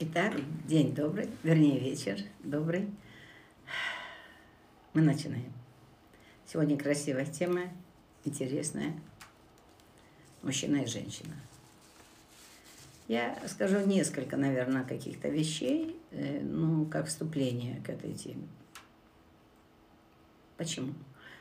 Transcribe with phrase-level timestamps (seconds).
[0.00, 0.32] Итак,
[0.68, 2.88] день добрый, вернее вечер добрый.
[4.94, 5.52] Мы начинаем.
[6.46, 7.62] Сегодня красивая тема,
[8.24, 8.94] интересная.
[10.42, 11.34] Мужчина и женщина.
[13.08, 18.46] Я скажу несколько, наверное, каких-то вещей, э, ну, как вступление к этой теме.
[20.56, 20.94] Почему?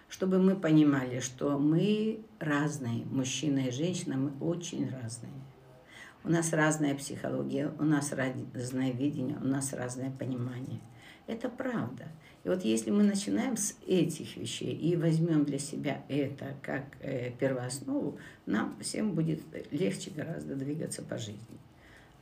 [0.09, 5.31] Чтобы мы понимали, что мы разные, мужчина и женщина, мы очень разные.
[6.23, 10.81] У нас разная психология, у нас разное видение, у нас разное понимание.
[11.26, 12.07] Это правда.
[12.43, 17.31] И вот если мы начинаем с этих вещей и возьмем для себя это как э,
[17.31, 21.57] первооснову, нам всем будет легче гораздо двигаться по жизни.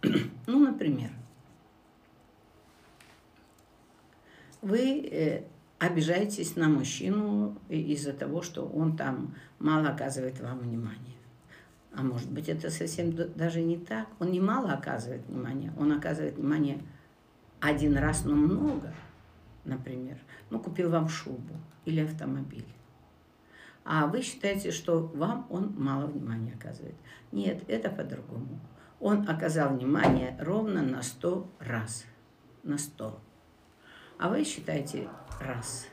[0.48, 1.12] ну, например,
[4.62, 5.44] вы э,
[5.78, 11.15] обижаетесь на мужчину из-за того, что он там мало оказывает вам внимания.
[11.98, 14.08] А может быть, это совсем даже не так.
[14.20, 16.82] Он не мало оказывает внимания, он оказывает внимание
[17.62, 18.94] один раз, но много,
[19.64, 20.18] например.
[20.50, 21.54] Ну, купил вам шубу
[21.86, 22.68] или автомобиль.
[23.86, 26.96] А вы считаете, что вам он мало внимания оказывает.
[27.32, 28.60] Нет, это по-другому.
[29.00, 32.06] Он оказал внимание ровно на сто раз.
[32.64, 33.20] На сто.
[34.18, 35.08] А вы считаете
[35.40, 35.88] раз.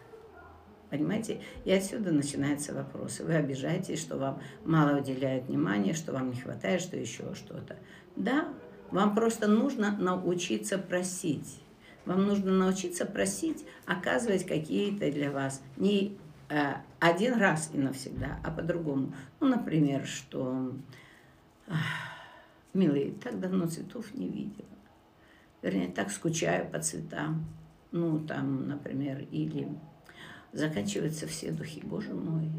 [0.93, 1.41] Понимаете?
[1.65, 3.25] И отсюда начинаются вопросы.
[3.25, 7.79] Вы обижаетесь, что вам мало уделяют внимания, что вам не хватает, что еще что-то.
[8.15, 8.53] Да,
[8.91, 11.63] вам просто нужно научиться просить.
[12.05, 16.19] Вам нужно научиться просить, оказывать какие-то для вас не
[16.51, 19.15] э, один раз и навсегда, а по-другому.
[19.41, 20.75] Ну, например, что
[22.75, 24.69] милый, так давно цветов не видела.
[25.63, 27.47] Вернее, так скучаю по цветам.
[27.93, 29.70] Ну, там, например, или
[30.53, 32.50] заканчиваются все духи, Боже мой.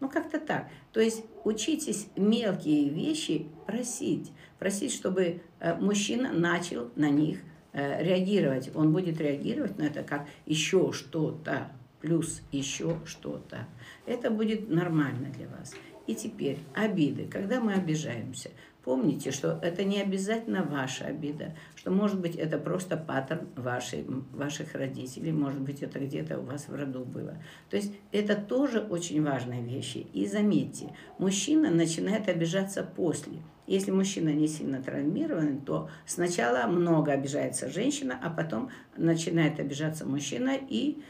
[0.00, 0.68] Ну, как-то так.
[0.92, 4.32] То есть учитесь мелкие вещи просить.
[4.58, 7.40] Просить, чтобы э, мужчина начал на них
[7.72, 8.70] э, реагировать.
[8.74, 13.66] Он будет реагировать на это как еще что-то, плюс еще что-то.
[14.06, 15.74] Это будет нормально для вас.
[16.06, 17.26] И теперь обиды.
[17.26, 18.50] Когда мы обижаемся,
[18.88, 24.74] Помните, что это не обязательно ваша обида, что, может быть, это просто паттерн вашей, ваших
[24.74, 27.36] родителей, может быть, это где-то у вас в роду было.
[27.68, 30.06] То есть это тоже очень важные вещи.
[30.14, 33.42] И заметьте, мужчина начинает обижаться после.
[33.66, 40.56] Если мужчина не сильно травмирован, то сначала много обижается женщина, а потом начинает обижаться мужчина.
[40.66, 41.02] И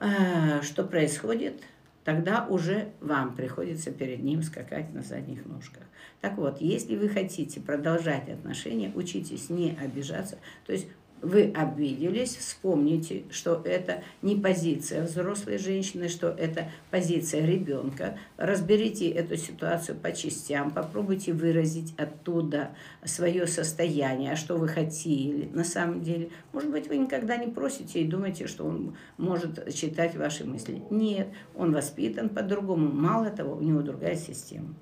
[0.00, 1.62] э, что происходит?
[2.04, 5.82] Тогда уже вам приходится перед ним скакать на задних ножках.
[6.20, 10.38] Так вот, если вы хотите продолжать отношения, учитесь не обижаться.
[10.66, 10.86] То есть
[11.22, 18.18] вы обиделись, вспомните, что это не позиция взрослой женщины, что это позиция ребенка.
[18.36, 22.70] Разберите эту ситуацию по частям, попробуйте выразить оттуда
[23.04, 26.28] свое состояние, а что вы хотели на самом деле.
[26.52, 30.82] Может быть, вы никогда не просите и думаете, что он может читать ваши мысли.
[30.90, 32.92] Нет, он воспитан по-другому.
[32.92, 34.74] Мало того, у него другая система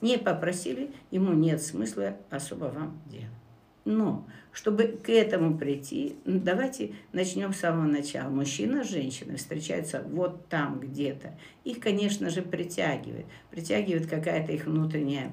[0.00, 3.39] не попросили, ему нет смысла особо вам делать.
[3.84, 8.28] Но, чтобы к этому прийти, давайте начнем с самого начала.
[8.28, 11.38] Мужчина с женщиной встречаются вот там где-то.
[11.64, 13.26] Их, конечно же, притягивает.
[13.50, 15.32] Притягивает какая-то их внутренняя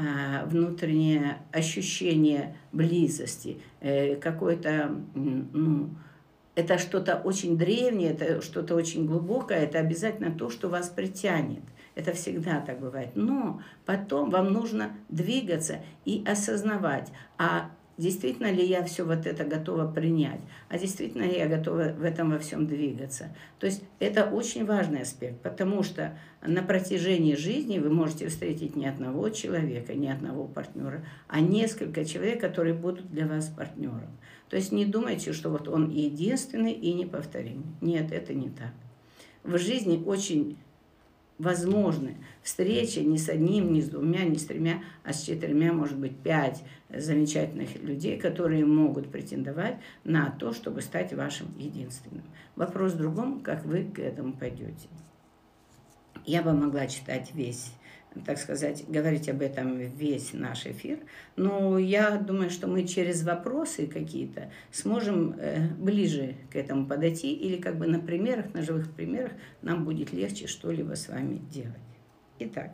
[0.00, 5.90] а, внутреннее ощущение близости, э, какое-то, ну,
[6.54, 11.62] это что-то очень древнее, это что-то очень глубокое, это обязательно то, что вас притянет.
[11.96, 13.10] Это всегда так бывает.
[13.16, 19.90] Но потом вам нужно двигаться и осознавать, а действительно ли я все вот это готова
[19.90, 23.34] принять, а действительно ли я готова в этом во всем двигаться.
[23.58, 28.86] То есть это очень важный аспект, потому что на протяжении жизни вы можете встретить не
[28.86, 34.16] одного человека, не одного партнера, а несколько человек, которые будут для вас партнером.
[34.48, 37.66] То есть не думайте, что вот он единственный и неповторимый.
[37.80, 38.72] Нет, это не так.
[39.42, 40.56] В жизни очень
[41.38, 45.98] возможны встречи не с одним, не с двумя, не с тремя, а с четырьмя, может
[45.98, 52.24] быть, пять замечательных людей, которые могут претендовать на то, чтобы стать вашим единственным.
[52.56, 54.88] Вопрос в другом, как вы к этому пойдете.
[56.26, 57.72] Я бы могла читать весь
[58.24, 60.98] так сказать, говорить об этом весь наш эфир.
[61.36, 67.60] Но я думаю, что мы через вопросы какие-то сможем э, ближе к этому подойти, или
[67.60, 69.32] как бы на примерах, на живых примерах
[69.62, 71.76] нам будет легче что-либо с вами делать.
[72.38, 72.70] Итак,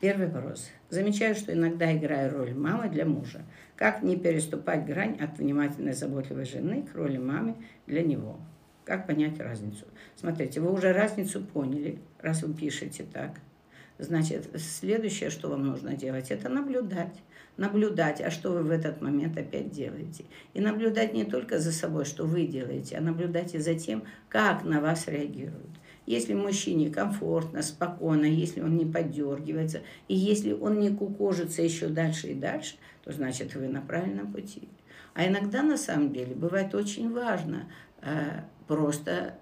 [0.00, 0.70] первый вопрос.
[0.90, 3.42] Замечаю, что иногда играю роль мамы для мужа.
[3.76, 7.56] Как не переступать грань от внимательной, заботливой жены к роли мамы
[7.86, 8.40] для него?
[8.84, 9.86] Как понять разницу?
[10.16, 13.38] Смотрите, вы уже разницу поняли, раз вы пишете так.
[13.98, 17.16] Значит, следующее, что вам нужно делать, это наблюдать.
[17.56, 20.24] наблюдать, а что вы в этот момент опять делаете.
[20.54, 24.64] И наблюдать не только за собой, что вы делаете, а наблюдать и за тем, как
[24.64, 25.70] на вас реагируют.
[26.06, 32.28] Если мужчине комфортно, спокойно, если он не поддергивается, и если он не кукожится еще дальше
[32.28, 34.68] и дальше, то значит вы на правильном пути.
[35.14, 37.68] А иногда на самом деле бывает очень важно
[38.02, 39.34] э, просто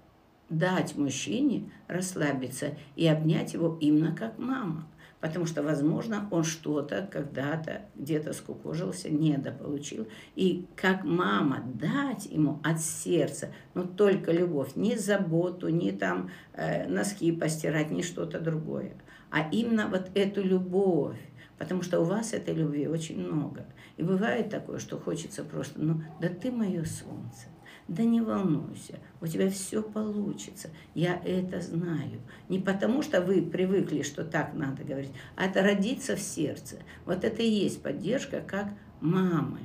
[0.49, 4.87] дать мужчине расслабиться и обнять его именно как мама.
[5.19, 10.07] Потому что, возможно, он что-то когда-то где-то скукожился, недополучил.
[10.35, 16.87] И как мама дать ему от сердца, но только любовь, не заботу, не там э,
[16.87, 18.93] носки постирать, не что-то другое.
[19.31, 21.17] А именно вот эту любовь.
[21.57, 23.65] Потому что у вас этой любви очень много.
[23.97, 27.47] И бывает такое, что хочется просто, ну, да ты мое солнце.
[27.87, 30.69] Да не волнуйся, у тебя все получится.
[30.93, 32.19] Я это знаю.
[32.49, 36.79] Не потому, что вы привыкли, что так надо говорить, а это родиться в сердце.
[37.05, 38.67] Вот это и есть поддержка как
[38.99, 39.59] мамы,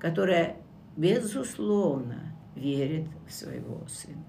[0.00, 0.56] которая
[0.96, 4.24] безусловно верит в своего сына.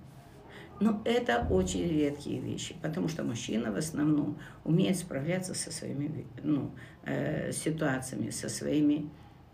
[0.80, 6.72] Но это очень редкие вещи, потому что мужчина в основном умеет справляться со своими ну,
[7.04, 9.10] э, ситуациями, со своими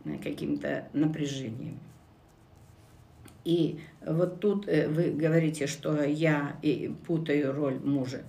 [0.05, 1.79] э, какими-то напряжениями.
[3.47, 6.59] И вот тут э, вы говорите, что я
[7.05, 8.23] путаю роль мужа,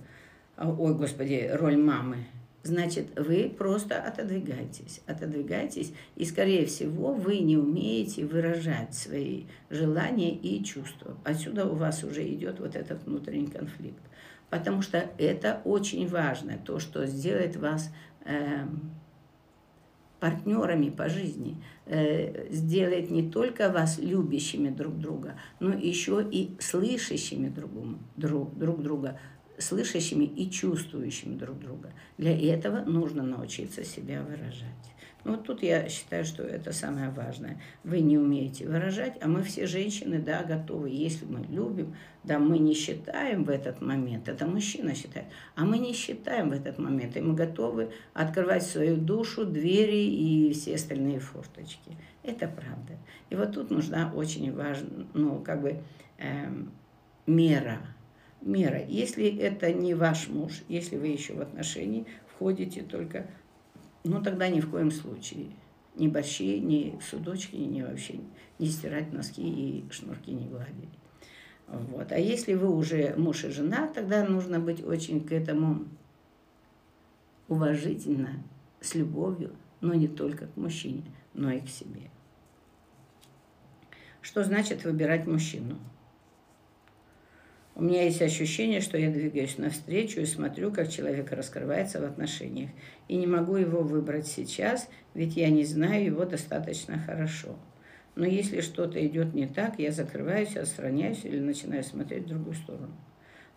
[0.55, 2.19] а, ой, господи, роль мамы.
[2.63, 10.63] Значит, вы просто отодвигаетесь, отодвигаетесь, и, скорее всего, вы не умеете выражать свои желания и
[10.63, 11.17] чувства.
[11.25, 14.01] Отсюда у вас уже идет вот этот внутренний конфликт.
[14.49, 17.91] Потому что это очень важно, то, что сделает вас
[18.23, 18.65] э,
[20.19, 27.49] партнерами по жизни, э, сделает не только вас любящими друг друга, но еще и слышащими
[27.49, 27.71] друг,
[28.17, 29.19] друг, друг друга,
[29.57, 31.91] слышащими и чувствующими друг друга.
[32.17, 34.93] Для этого нужно научиться себя выражать.
[35.25, 37.61] Вот тут я считаю, что это самое важное.
[37.83, 40.89] Вы не умеете выражать, а мы все женщины, да, готовы.
[40.89, 45.77] Если мы любим, да, мы не считаем в этот момент, это мужчина считает, а мы
[45.77, 51.19] не считаем в этот момент, и мы готовы открывать свою душу, двери и все остальные
[51.19, 51.97] форточки.
[52.23, 52.97] Это правда.
[53.29, 55.81] И вот тут нужна очень важная, ну, как бы,
[56.17, 56.71] эм,
[57.27, 57.79] мера.
[58.41, 58.81] Мера.
[58.87, 63.27] Если это не ваш муж, если вы еще в отношении, входите только
[64.03, 65.47] ну, тогда ни в коем случае.
[65.95, 68.19] Ни борщи, ни судочки, ни вообще
[68.57, 70.89] не стирать носки и шнурки не гладить.
[71.67, 72.11] Вот.
[72.11, 75.85] А если вы уже муж и жена, тогда нужно быть очень к этому
[77.47, 78.43] уважительно,
[78.79, 81.03] с любовью, но не только к мужчине,
[81.33, 82.09] но и к себе.
[84.21, 85.77] Что значит выбирать мужчину?
[87.75, 92.71] У меня есть ощущение, что я двигаюсь навстречу и смотрю, как человек раскрывается в отношениях.
[93.07, 97.55] И не могу его выбрать сейчас, ведь я не знаю его достаточно хорошо.
[98.15, 102.91] Но если что-то идет не так, я закрываюсь, отстраняюсь или начинаю смотреть в другую сторону.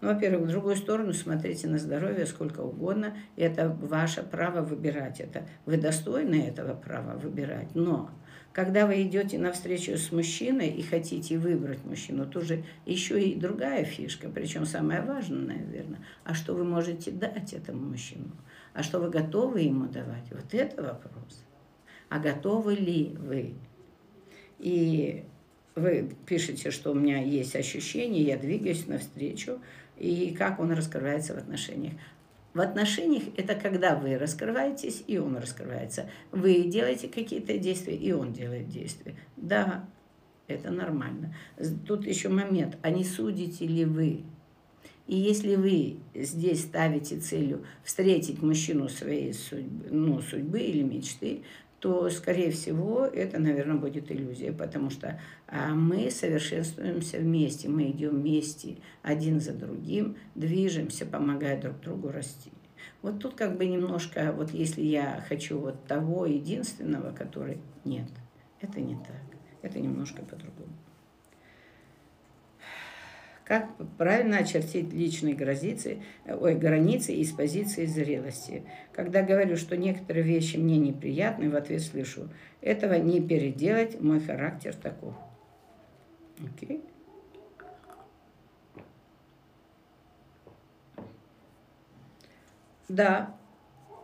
[0.00, 3.16] Ну, во-первых, в другую сторону смотрите на здоровье сколько угодно.
[3.36, 5.44] И это ваше право выбирать это.
[5.64, 7.74] Вы достойны этого права выбирать.
[7.74, 8.10] Но
[8.52, 13.84] когда вы идете на встречу с мужчиной и хотите выбрать мужчину, тоже еще и другая
[13.84, 18.30] фишка, причем самая важная, наверное, а что вы можете дать этому мужчину,
[18.74, 21.44] а что вы готовы ему давать, вот это вопрос.
[22.08, 23.54] А готовы ли вы?
[24.58, 25.24] И
[25.74, 29.60] вы пишете, что у меня есть ощущение, я двигаюсь навстречу,
[29.98, 31.94] и как он раскрывается в отношениях.
[32.54, 36.10] В отношениях это когда вы раскрываетесь, и он раскрывается.
[36.32, 39.14] Вы делаете какие-то действия, и он делает действия.
[39.36, 39.88] Да,
[40.48, 41.34] это нормально.
[41.86, 44.24] Тут еще момент, а не судите ли вы?
[45.06, 51.42] И если вы здесь ставите целью встретить мужчину своей судьбы, ну, судьбы или мечты,
[51.82, 58.20] то, скорее всего, это, наверное, будет иллюзия, потому что а, мы совершенствуемся вместе, мы идем
[58.20, 62.52] вместе, один за другим, движемся, помогая друг другу расти.
[63.02, 67.58] Вот тут как бы немножко, вот если я хочу вот того единственного, который...
[67.84, 68.06] Нет,
[68.60, 69.24] это не так,
[69.62, 70.72] это немножко по-другому.
[73.52, 73.68] Как
[73.98, 78.62] правильно очертить личные границы, ой, границы из позиции зрелости?
[78.94, 82.30] Когда говорю, что некоторые вещи мне неприятны, в ответ слышу,
[82.62, 85.14] этого не переделать, мой характер таков.
[86.42, 86.82] Окей?
[92.88, 93.36] Да,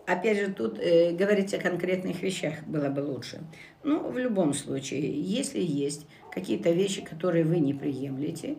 [0.06, 3.40] опять же, тут э, говорить о конкретных вещах было бы лучше.
[3.82, 8.58] Ну, в любом случае, если есть какие-то вещи, которые вы не приемлете,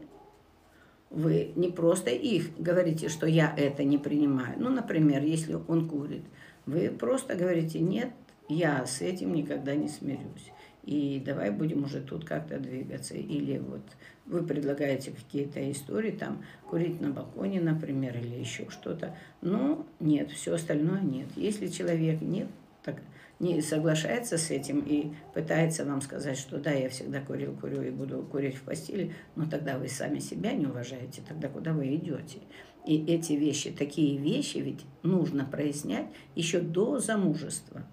[1.10, 4.56] вы не просто их говорите, что я это не принимаю.
[4.58, 6.24] Ну, например, если он курит,
[6.66, 8.12] вы просто говорите, нет,
[8.48, 10.52] я с этим никогда не смирюсь.
[10.84, 13.16] И давай будем уже тут как-то двигаться.
[13.16, 13.82] Или вот
[14.26, 19.16] вы предлагаете какие-то истории, там, курить на балконе, например, или еще что-то.
[19.42, 21.28] Но нет, все остальное нет.
[21.36, 22.48] Если человек нет,
[22.84, 22.96] так
[23.40, 27.90] не соглашается с этим и пытается вам сказать, что да, я всегда курил, курю и
[27.90, 32.40] буду курить в постели, но тогда вы сами себя не уважаете, тогда куда вы идете?
[32.86, 37.86] И эти вещи, такие вещи ведь нужно прояснять еще до замужества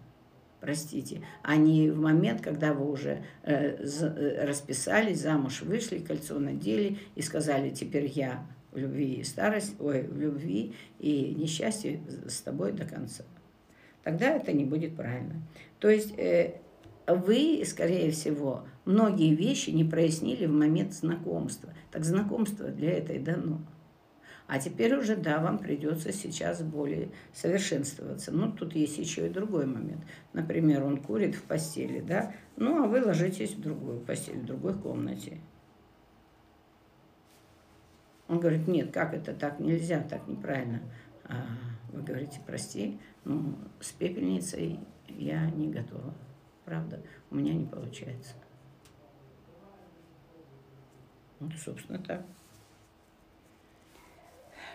[0.67, 6.99] простите, а не в момент, когда вы уже э, э, расписались, замуж вышли, кольцо надели
[7.15, 12.73] и сказали, теперь я в любви и старость, ой, в любви и несчастье с тобой
[12.73, 13.25] до конца
[14.07, 15.43] тогда это не будет правильно.
[15.81, 16.61] То есть э,
[17.09, 21.75] вы, скорее всего, многие вещи не прояснили в момент знакомства.
[21.91, 23.63] Так знакомство для этого и дано.
[24.47, 28.31] А теперь уже, да, вам придется сейчас более совершенствоваться.
[28.31, 30.05] Ну, тут есть еще и другой момент.
[30.33, 34.75] Например, он курит в постели, да, ну, а вы ложитесь в другую постель, в другой
[34.75, 35.41] комнате.
[38.29, 40.81] Он говорит, нет, как это так нельзя, так неправильно.
[41.97, 46.12] Вы говорите, прости, ну, с пепельницей я не готова.
[46.67, 47.00] Правда,
[47.31, 48.35] у меня не получается.
[51.41, 52.23] Вот, собственно, так.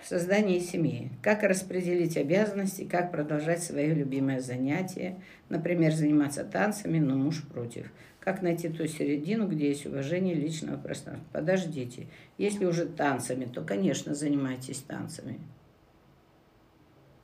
[0.03, 1.11] Создание семьи.
[1.21, 5.21] Как распределить обязанности, как продолжать свое любимое занятие.
[5.47, 7.91] Например, заниматься танцами, но муж против.
[8.19, 11.27] Как найти ту середину, где есть уважение личного пространства.
[11.31, 12.07] Подождите.
[12.39, 15.39] Если уже танцами, то, конечно, занимайтесь танцами.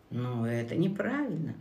[0.09, 1.55] Но это неправильно.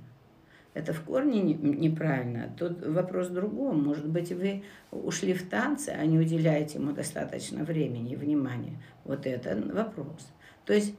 [0.75, 2.55] Это в корне неправильно.
[2.59, 3.83] Тут вопрос в другом.
[3.83, 8.79] Может быть, вы ушли в танцы, а не уделяете ему достаточно времени и внимания.
[9.05, 10.31] Вот это вопрос.
[10.67, 10.95] То есть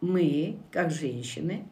[0.00, 1.64] мы, как женщины,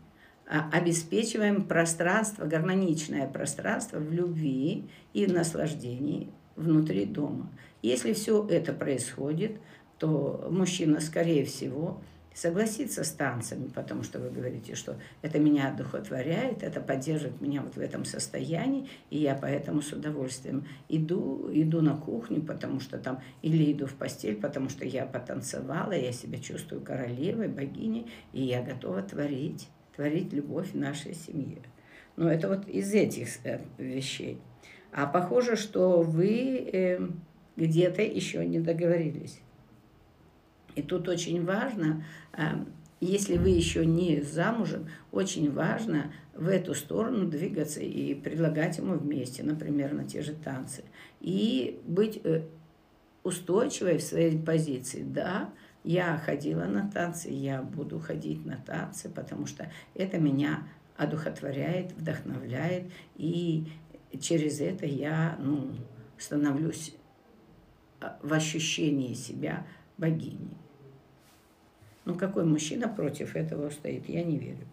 [0.49, 7.49] а, обеспечиваем пространство, гармоничное пространство в любви и в наслаждении внутри дома.
[7.83, 9.53] Если все это происходит,
[9.99, 12.03] то мужчина, скорее всего,
[12.35, 17.77] согласиться с танцами, потому что вы говорите, что это меня одухотворяет, это поддерживает меня вот
[17.77, 23.21] в этом состоянии, и я поэтому с удовольствием иду, иду на кухню, потому что там,
[23.43, 28.63] или иду в постель, потому что я потанцевала, я себя чувствую королевой, богиней, и я
[28.63, 31.59] готова творить, творить любовь в нашей семье.
[32.17, 34.41] Но это вот из этих э, вещей.
[34.93, 37.09] А похоже, что вы э,
[37.57, 39.41] где-то еще не договорились.
[40.75, 47.27] И тут очень важно, эм, если вы еще не замужем, очень важно в эту сторону
[47.27, 50.85] двигаться и предлагать ему вместе, например, на те же танцы.
[51.21, 52.43] И быть э,
[53.23, 55.03] устойчивой в своей позиции.
[55.03, 55.51] Да,
[55.85, 62.85] я ходила на танцы, я буду ходить на танцы, потому что это меня одухотворяет, вдохновляет,
[63.17, 63.67] и
[64.21, 65.71] через это я ну,
[66.19, 66.95] становлюсь
[68.01, 69.67] э, в ощущении себя
[70.01, 70.57] богиней.
[72.05, 74.09] Ну, какой мужчина против этого стоит?
[74.09, 74.67] Я не верю.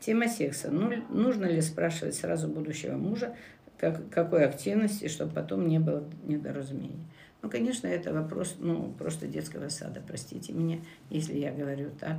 [0.00, 0.70] Тема секса.
[0.70, 3.36] Ну, нужно ли спрашивать сразу будущего мужа,
[3.78, 7.06] как, какой активности, чтобы потом не было недоразумений?
[7.42, 10.78] Ну, конечно, это вопрос, ну, просто детского сада, простите меня,
[11.10, 12.16] если я говорю так.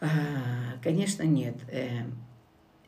[0.00, 0.08] А,
[0.82, 1.54] конечно, нет.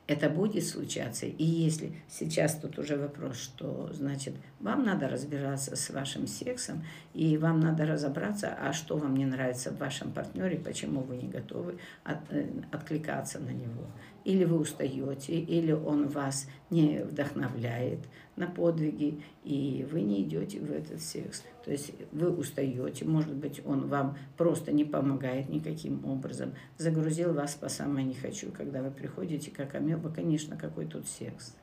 [0.07, 1.27] Это будет случаться.
[1.27, 7.37] И если сейчас тут уже вопрос, что значит, вам надо разбираться с вашим сексом, и
[7.37, 11.79] вам надо разобраться, а что вам не нравится в вашем партнере, почему вы не готовы
[12.05, 13.87] от, э, откликаться на него
[14.27, 18.01] или вы устаете, или он вас не вдохновляет
[18.35, 21.45] на подвиги, и вы не идете в этот секс.
[21.65, 27.55] То есть вы устаете, может быть, он вам просто не помогает никаким образом, загрузил вас
[27.55, 31.55] по самое не хочу, когда вы приходите как амеба, конечно, какой тут секс.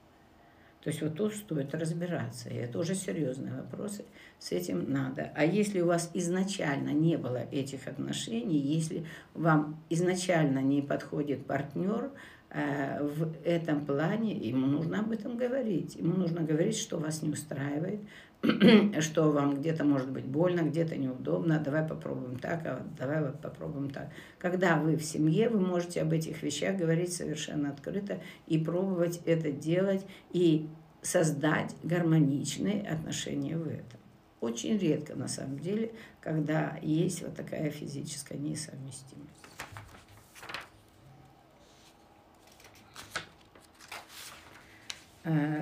[0.84, 4.04] То есть вот тут стоит разбираться, и это уже серьезные вопросы,
[4.38, 5.32] с этим надо.
[5.34, 12.12] А если у вас изначально не было этих отношений, если вам изначально не подходит партнер,
[12.54, 15.96] в этом плане ему нужно об этом говорить.
[15.96, 18.02] Ему нужно говорить, что вас не устраивает,
[19.00, 23.90] что вам где-то может быть больно, где-то неудобно, давай попробуем так, а давай вот попробуем
[23.90, 24.10] так.
[24.38, 29.52] Когда вы в семье, вы можете об этих вещах говорить совершенно открыто и пробовать это
[29.52, 30.68] делать и
[31.02, 34.00] создать гармоничные отношения в этом.
[34.42, 39.44] Очень редко на самом деле, когда есть вот такая физическая несовместимость.
[45.13, 45.13] Э,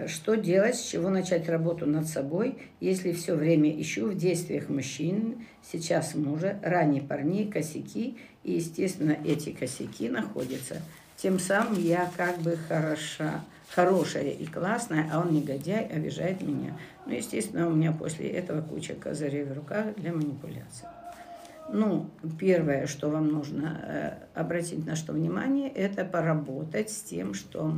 [0.07, 5.45] что делать, с чего начать работу над собой, если все время ищу в действиях мужчин,
[5.71, 10.81] сейчас мужа, ранее парней, косяки, и, естественно, эти косяки находятся.
[11.15, 16.75] Тем самым я как бы хороша, хорошая и классная, а он негодяй, обижает меня.
[17.05, 20.87] Ну, естественно, у меня после этого куча козырей в руках для манипуляции.
[21.71, 27.75] Ну, первое, что вам нужно э, обратить на что внимание, это поработать с тем, что,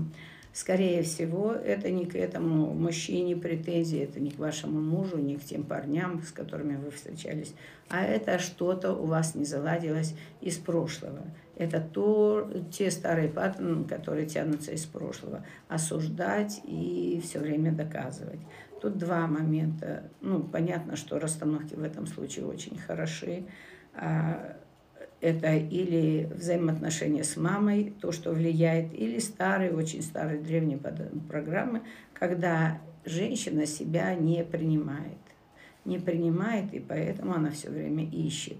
[0.53, 5.43] скорее всего, это не к этому мужчине претензии, это не к вашему мужу, не к
[5.43, 7.53] тем парням, с которыми вы встречались,
[7.89, 11.23] а это что-то у вас не заладилось из прошлого.
[11.55, 15.45] Это то, те старые паттерны, которые тянутся из прошлого.
[15.67, 18.39] Осуждать и все время доказывать.
[18.81, 20.03] Тут два момента.
[20.21, 23.45] Ну, понятно, что расстановки в этом случае очень хороши.
[23.93, 24.57] А,
[25.23, 31.81] это или взаимоотношения с мамой, то, что влияет, или старые, очень старые древние программы,
[32.13, 35.17] когда женщина себя не принимает.
[35.85, 38.57] Не принимает, и поэтому она все время ищет.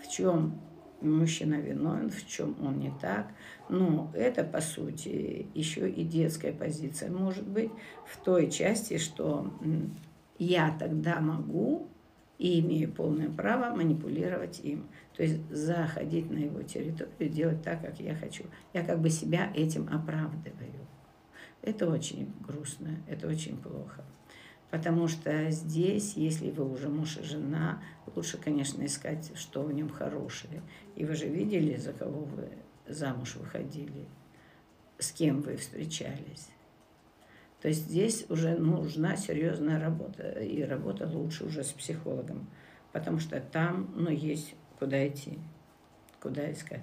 [0.00, 0.60] В чем
[1.00, 3.26] мужчина виновен, в чем он не так.
[3.68, 7.72] Но это, по сути, еще и детская позиция может быть
[8.06, 9.52] в той части, что
[10.38, 11.88] я тогда могу,
[12.38, 14.88] и имею полное право манипулировать им.
[15.16, 18.44] То есть заходить на его территорию, делать так, как я хочу.
[18.72, 20.86] Я как бы себя этим оправдываю.
[21.62, 24.04] Это очень грустно, это очень плохо.
[24.70, 27.82] Потому что здесь, если вы уже муж и жена,
[28.16, 30.62] лучше, конечно, искать, что в нем хорошее.
[30.96, 32.48] И вы же видели, за кого вы
[32.88, 34.08] замуж выходили,
[34.98, 36.48] с кем вы встречались.
[37.62, 42.48] То есть здесь уже нужна серьезная работа, и работа лучше уже с психологом,
[42.92, 45.38] потому что там, ну, есть куда идти,
[46.20, 46.82] куда искать.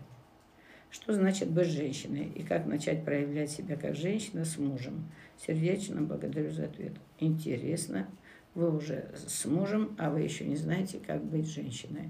[0.90, 5.12] Что значит быть женщиной и как начать проявлять себя как женщина с мужем?
[5.38, 6.94] Сердечно благодарю за ответ.
[7.20, 8.08] Интересно,
[8.56, 12.10] вы уже с мужем, а вы еще не знаете, как быть женщиной.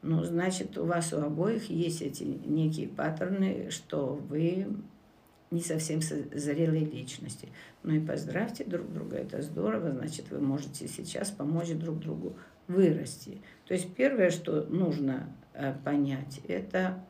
[0.00, 4.66] Ну, значит, у вас у обоих есть эти некие паттерны, что вы
[5.52, 7.48] не совсем зрелые личности.
[7.82, 13.38] Ну и поздравьте друг друга, это здорово, значит, вы можете сейчас помочь друг другу вырасти.
[13.66, 17.04] То есть первое, что нужно э, понять, это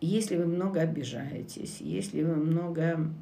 [0.00, 3.12] если вы много обижаетесь, если вы много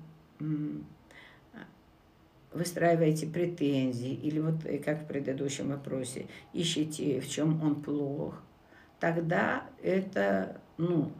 [2.53, 8.41] выстраиваете претензии, или вот э, как в предыдущем вопросе, ищете, в чем он плох,
[9.01, 11.13] тогда это, ну,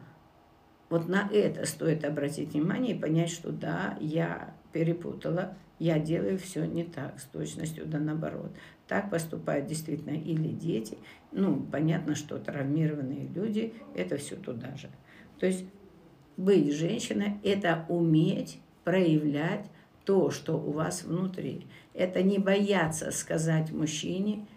[0.89, 6.65] вот на это стоит обратить внимание и понять, что да, я перепутала, я делаю все
[6.65, 8.51] не так, с точностью да наоборот.
[8.87, 10.97] Так поступают действительно или дети,
[11.31, 14.89] ну, понятно, что травмированные люди, это все туда же.
[15.39, 15.65] То есть
[16.37, 19.65] быть женщиной– это уметь проявлять
[20.05, 21.65] то, что у вас внутри.
[21.93, 24.47] Это не бояться сказать мужчине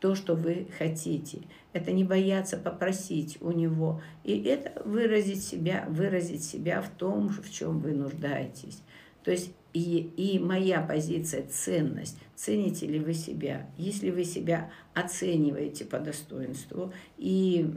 [0.00, 1.40] то, что вы хотите–
[1.76, 4.00] это не бояться попросить у него.
[4.24, 8.80] И это выразить себя, выразить себя в том, в чем вы нуждаетесь.
[9.22, 12.16] То есть и, и моя позиция– ценность.
[12.34, 13.68] Цените ли вы себя?
[13.76, 17.74] Если вы себя оцениваете по достоинству и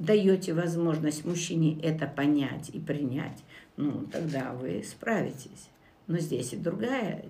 [0.00, 3.44] даете возможность мужчине это понять и принять,
[3.76, 5.68] ну, тогда вы справитесь.
[6.08, 7.24] Но здесь и другая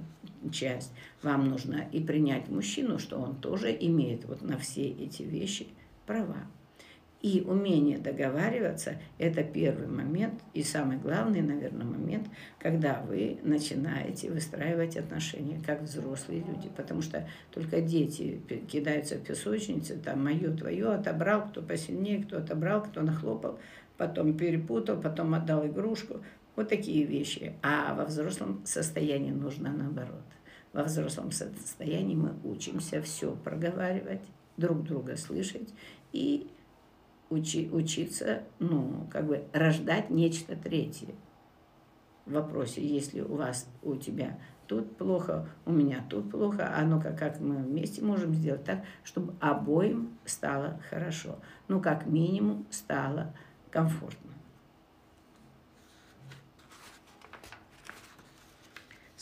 [0.50, 0.92] часть.
[1.22, 5.68] Вам нужно и принять мужчину, что он тоже имеет вот на все эти вещи
[6.06, 6.46] права.
[7.22, 12.26] И умение договариваться– это первый момент и самый главный, наверное, момент,
[12.58, 16.68] когда вы начинаете выстраивать отношения как взрослые люди.
[16.76, 22.82] Потому что только дети кидаются в песочницы, там мое, твое, отобрал, кто посильнее, кто отобрал,
[22.82, 23.60] кто нахлопал,
[23.96, 26.22] потом перепутал, потом отдал игрушку.
[26.56, 27.54] Вот такие вещи.
[27.62, 30.24] А во взрослом состоянии нужно наоборот.
[30.72, 34.22] Во взрослом состоянии мы учимся все проговаривать,
[34.56, 35.68] друг друга слышать
[36.12, 36.50] и
[37.30, 41.14] учи, учиться, ну, как бы рождать нечто третье.
[42.26, 47.12] В вопросе, если у вас, у тебя тут плохо, у меня тут плохо, а ну-ка,
[47.12, 51.38] как мы вместе можем сделать так, чтобы обоим стало хорошо.
[51.68, 53.34] Ну, как минимум, стало
[53.70, 54.31] комфортно.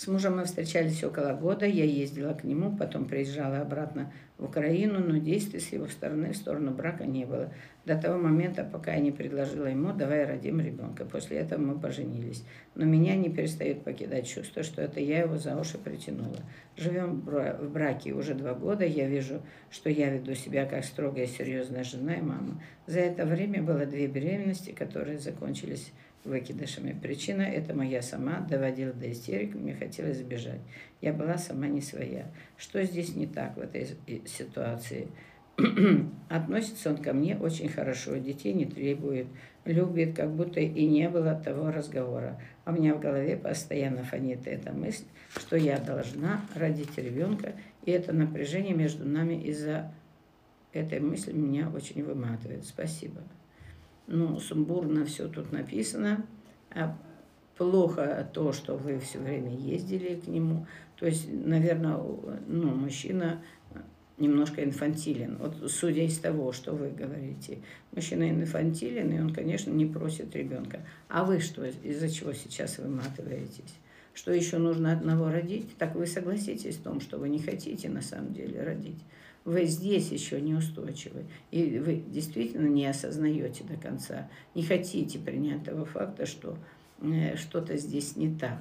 [0.01, 4.99] С мужем мы встречались около года, я ездила к нему, потом приезжала обратно в Украину,
[4.99, 7.53] но действий с его стороны в сторону брака не было.
[7.85, 11.05] До того момента, пока я не предложила ему, давай родим ребенка.
[11.05, 12.47] После этого мы поженились.
[12.75, 16.39] Но меня не перестает покидать чувство, что это я его за уши притянула.
[16.79, 21.85] Живем в браке уже два года, я вижу, что я веду себя как строгая, серьезная
[21.85, 22.63] жена и мама.
[22.87, 25.93] За это время было две беременности, которые закончились
[26.25, 26.99] выкидышами.
[27.01, 30.61] Причина– это моя сама доводила до истерик, мне хотелось сбежать.
[31.01, 32.27] Я была сама не своя.
[32.57, 33.89] Что здесь не так в этой
[34.27, 35.09] ситуации?
[36.29, 39.27] Относится он ко мне очень хорошо, детей не требует,
[39.65, 42.41] любит, как будто и не было того разговора.
[42.65, 45.05] А у меня в голове постоянно фонит эта мысль,
[45.37, 47.55] что я должна родить ребенка,
[47.85, 49.93] и это напряжение между нами из-за
[50.73, 52.65] этой мысли меня очень выматывает.
[52.65, 53.23] Спасибо.
[54.07, 56.27] Ну, сумбурно все тут написано.
[56.71, 56.97] А
[57.57, 60.67] плохо то, что вы все время ездили к нему.
[60.97, 61.99] То есть, наверное,
[62.47, 63.41] ну, мужчина
[64.21, 65.37] немножко инфантилен.
[65.39, 67.59] Вот судя из того, что вы говорите,
[67.93, 70.81] мужчина инфантилен, и он, конечно, не просит ребенка.
[71.09, 73.75] А вы что, из-за чего сейчас выматываетесь?
[74.13, 75.77] Что еще нужно одного родить?
[75.79, 79.01] Так вы согласитесь в том, что вы не хотите на самом деле родить.
[79.45, 81.27] Вы здесь еще неустойчивы.
[81.51, 86.59] И вы действительно не осознаете до конца, не хотите принять того факта, что
[87.01, 88.61] э, что-то здесь не так.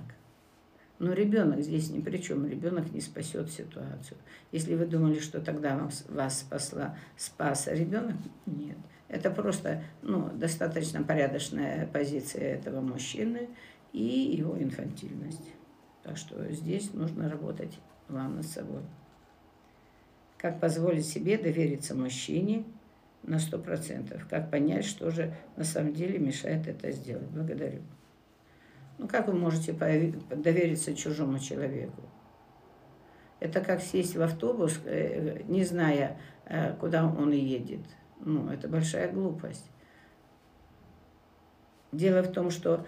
[0.99, 4.17] Но ребенок здесь ни при чем, ребенок не спасет ситуацию.
[4.51, 8.77] Если вы думали, что тогда вам, вас спасла, спас ребенок, нет.
[9.07, 13.49] Это просто ну, достаточно порядочная позиция этого мужчины
[13.93, 15.53] и его инфантильность.
[16.03, 18.81] Так что здесь нужно работать вам над собой.
[20.39, 22.63] Как позволить себе довериться мужчине
[23.23, 24.25] на сто процентов?
[24.29, 27.27] Как понять, что же на самом деле мешает это сделать?
[27.27, 27.81] Благодарю.
[28.97, 32.01] Ну как вы можете довериться чужому человеку?
[33.41, 37.81] Это как сесть в автобус, э, не зная, э, куда он едет.
[38.19, 39.69] Ну, это большая глупость.
[41.93, 42.85] Дело в том, что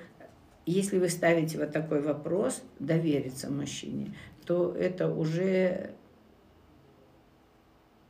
[0.66, 4.14] если вы ставите вот такой вопрос, довериться мужчине,
[4.46, 5.92] то это уже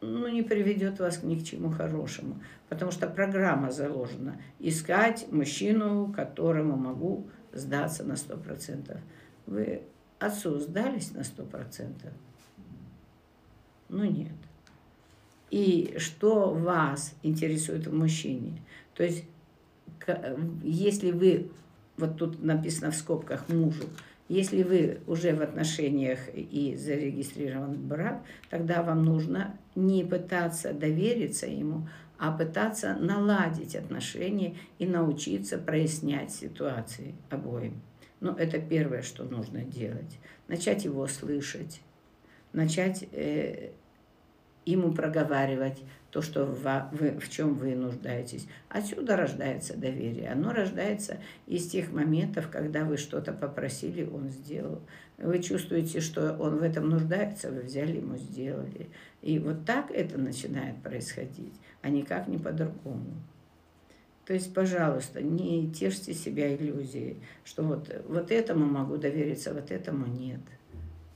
[0.01, 2.41] ну, не приведет вас ни к чему хорошему.
[2.69, 4.41] Потому что программа заложена.
[4.59, 8.99] Искать мужчину, которому могу сдаться на сто процентов.
[9.45, 9.83] Вы
[10.19, 12.11] отцу сдались на сто процентов?
[13.89, 14.33] Ну нет.
[15.51, 18.61] И что вас интересует в мужчине?
[18.95, 19.25] То есть,
[20.63, 21.51] если вы,
[21.97, 23.83] вот тут написано в скобках мужу,
[24.31, 31.89] если вы уже в отношениях и зарегистрирован брак, тогда вам нужно не пытаться довериться ему,
[32.17, 37.81] а пытаться наладить отношения и научиться прояснять ситуации обоим.
[38.21, 40.17] Но это первое, что нужно делать.
[40.47, 41.81] Начать его слышать,
[42.53, 43.71] начать э,
[44.65, 48.47] ему проговаривать то, что вы, в чем вы нуждаетесь.
[48.69, 50.29] Отсюда рождается доверие.
[50.29, 54.81] Оно рождается из тех моментов, когда вы что-то попросили, он сделал.
[55.17, 58.89] Вы чувствуете, что он в этом нуждается, вы взяли ему, сделали.
[59.21, 63.13] И вот так это начинает происходить, а никак не по-другому.
[64.25, 70.07] То есть, пожалуйста, не тешьте себя иллюзией, что вот, вот этому могу довериться, вот этому
[70.07, 70.41] нет.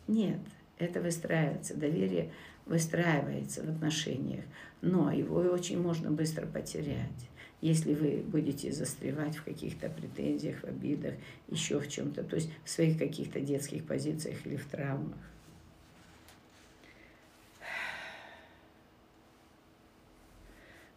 [0.07, 0.39] Нет,
[0.77, 1.75] это выстраивается.
[1.75, 2.31] Доверие
[2.65, 4.43] выстраивается в отношениях,
[4.81, 7.29] но его очень можно быстро потерять,
[7.61, 11.13] если вы будете застревать в каких-то претензиях, в обидах,
[11.49, 15.17] еще в чем-то, то есть в своих каких-то детских позициях или в травмах.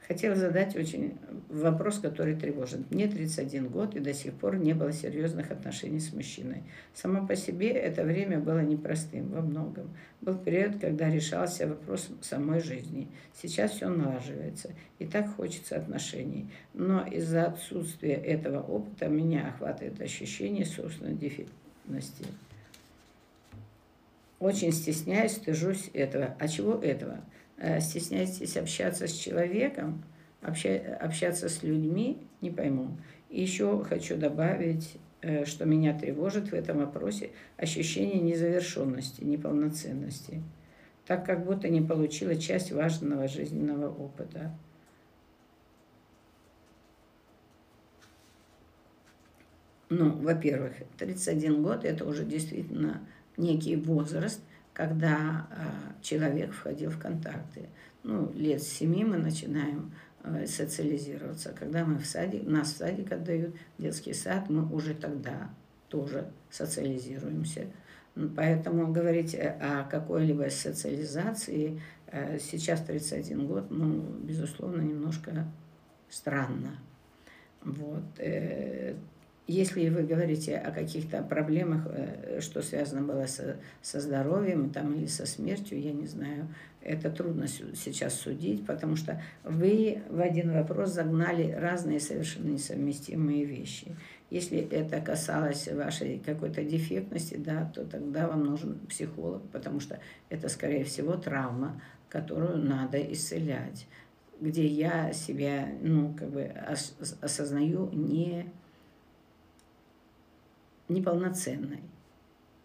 [0.09, 1.19] Хотела задать очень
[1.51, 2.91] вопрос, который тревожит.
[2.91, 6.63] Мне 31 год, и до сих пор не было серьезных отношений с мужчиной.
[6.95, 9.95] Само по себе это время было непростым во многом.
[10.23, 13.09] Был период, когда решался вопрос самой жизни.
[13.35, 16.51] Сейчас все налаживается, и так хочется отношений.
[16.73, 22.25] Но из-за отсутствия этого опыта меня охватывает ощущение собственной дефектности.
[24.39, 26.35] Очень стесняюсь, стыжусь этого.
[26.39, 27.21] А чего этого?
[27.61, 30.05] Э, стесняетесь общаться с человеком,
[30.43, 32.97] обща, общаться с людьми, не пойму.
[33.31, 40.41] И еще хочу добавить, э, что меня тревожит в этом вопросе ощущение незавершенности, неполноценности,
[41.05, 44.53] так как будто не получила часть важного жизненного опыта.
[49.91, 53.01] Ну, во-первых, 31 год– это уже действительно
[53.37, 54.41] некий возраст,
[54.79, 57.69] когда э, человек входил в контакты.
[58.05, 61.53] Ну, лет семи мы начинаем э, социализироваться.
[61.53, 65.51] Когда мы в садик, нас в садик отдают, детский сад, мы уже тогда
[65.89, 67.67] тоже социализируемся.
[68.37, 75.45] Поэтому говорить о какой-либо социализации э, сейчас 31 год, ну, безусловно, немножко
[76.09, 76.79] странно.
[77.65, 78.05] Вот.
[79.51, 85.07] Если вы говорите о каких-то проблемах, э, что связано было со, со здоровьем там, или
[85.07, 86.49] со смертью, я не знаю,
[86.83, 93.97] это трудно сейчас судить, потому что вы в один вопрос загнали разные совершенно несовместимые вещи.
[94.29, 100.51] Если это касалось вашей какой-то дефектности, да, то тогда вам нужен психолог, потому что это,
[100.51, 101.81] скорее всего, травма,
[102.11, 103.87] которую надо исцелять,
[104.43, 106.53] где я себя, ну, как бы
[107.23, 108.53] осознаю не
[110.89, 111.81] неполноценной.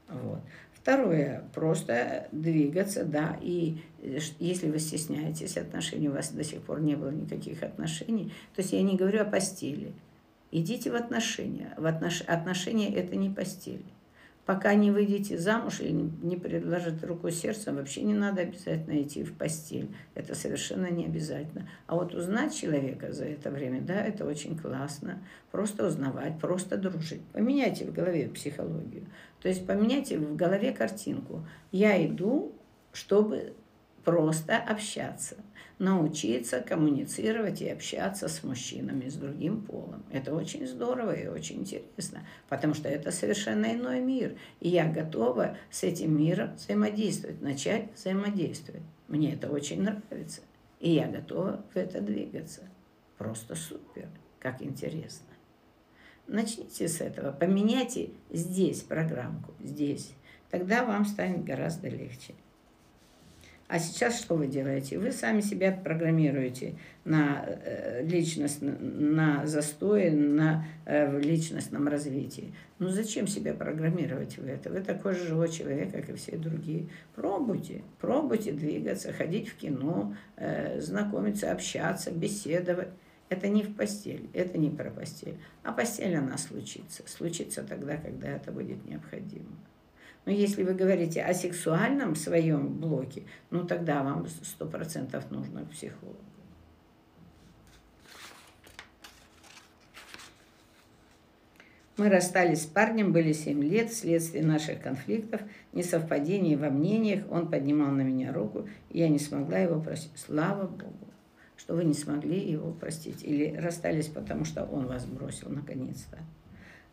[0.10, 0.40] Вот.
[0.74, 6.82] Второе, просто двигаться, да, и э, если вы стесняетесь отношений, у вас до сих пор
[6.82, 9.94] не было никаких отношений, то есть я не говорю о постели.
[10.52, 11.74] Идите в отношения.
[11.78, 12.22] В отнош...
[12.28, 13.84] Отношения– это не постель.
[14.46, 19.34] Пока не выйдете замуж или не предложит руку сердца, вообще не надо обязательно идти в
[19.38, 19.96] постель.
[20.16, 21.70] Это совершенно не обязательно.
[21.88, 25.24] А вот узнать человека за это время, да, это очень классно.
[25.52, 27.22] Просто узнавать, просто дружить.
[27.32, 29.06] Поменяйте в голове психологию.
[29.42, 31.48] То есть поменяйте в голове картинку.
[31.72, 32.52] Я иду,
[32.92, 33.54] чтобы
[34.04, 35.38] просто общаться
[35.84, 40.04] научиться коммуницировать и общаться с мужчинами, с другим полом.
[40.12, 44.38] Это очень здорово и очень интересно, потому что это совершенно иной мир.
[44.62, 48.84] И я готова с этим миром взаимодействовать, начать взаимодействовать.
[49.10, 50.42] Мне это очень нравится.
[50.80, 52.62] И я готова в это двигаться.
[53.18, 54.08] Просто супер,
[54.40, 55.28] как интересно.
[56.28, 60.14] Начните с этого, поменяйте здесь программку, здесь.
[60.50, 62.36] Тогда вам станет гораздо легче.
[63.74, 65.00] А сейчас что вы делаете?
[65.00, 72.54] Вы сами себя программируете на э, личность, на застой, на э, личностном развитии.
[72.78, 74.70] Ну зачем себя программировать в это?
[74.70, 76.88] Вы такой же живой человек, как и все другие.
[77.16, 82.90] Пробуйте, пробуйте двигаться, ходить в кино, э, знакомиться, общаться, беседовать.
[83.30, 85.40] Это не в постель, это не про постель.
[85.64, 87.02] А постель она случится.
[87.08, 89.50] Случится тогда, когда это будет необходимо.
[90.26, 95.72] Но если вы говорите о сексуальном своем блоке, ну тогда вам сто процентов нужно к
[95.72, 96.18] психологу.
[101.96, 105.42] Мы расстались с парнем, были 7 лет, вследствие наших конфликтов,
[105.74, 107.24] несовпадений во мнениях.
[107.30, 110.12] Он поднимал на меня руку, и я не смогла его простить.
[110.16, 111.08] Слава Богу,
[111.56, 113.24] что вы не смогли его простить.
[113.24, 116.18] Или расстались, потому что он вас бросил наконец-то.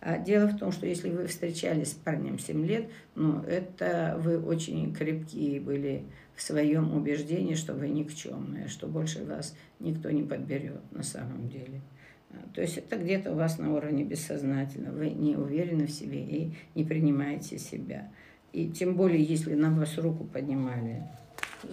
[0.00, 4.38] А дело в том, что если вы встречались с парнем 7 лет, ну, это вы
[4.38, 10.80] очень крепкие были в своем убеждении, что вы никчемные, что больше вас никто не подберет
[10.90, 11.82] на самом деле.
[12.30, 14.96] А, то есть это где-то у вас на уровне бессознательного.
[14.96, 18.08] Вы не уверены в себе и не принимаете себя.
[18.52, 21.02] И тем более, если на вас руку поднимали,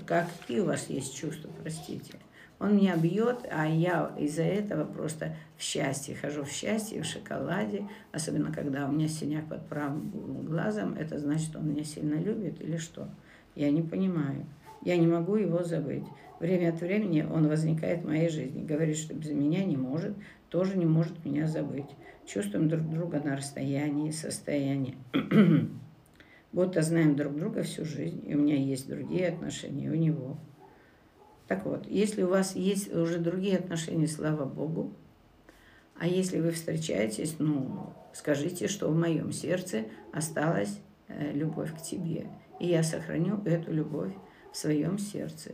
[0.06, 2.16] какие у вас есть чувства, простите.
[2.60, 7.88] Он меня бьет, а я из-за этого просто в счастье, хожу в счастье, в шоколаде,
[8.12, 12.78] особенно когда у меня синяк под правым глазом, это значит, он меня сильно любит или
[12.78, 13.10] что?
[13.56, 14.46] Я не понимаю.
[14.84, 16.06] Я не могу его забыть.
[16.40, 20.14] Время от времени он возникает в моей жизни, говорит, что без меня не может,
[20.50, 21.90] тоже не может меня забыть.
[22.26, 24.96] Чувствуем друг друга на расстоянии, состоянии.
[26.52, 30.38] Будто знаем друг друга всю жизнь, и у меня есть другие отношения, у него.
[31.48, 34.94] Так вот, если у вас есть уже другие отношения, слава Богу,
[35.96, 42.28] а если вы встречаетесь, ну, скажите, что в моем сердце осталась э, любовь к тебе.
[42.60, 44.14] И я сохраню эту любовь
[44.52, 45.54] в своем сердце.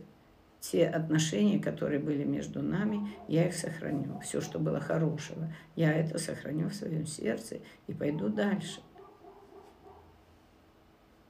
[0.60, 4.18] Те отношения, которые были между нами, я их сохраню.
[4.20, 8.80] Все, что было хорошего, я это сохраню в своем сердце и пойду дальше.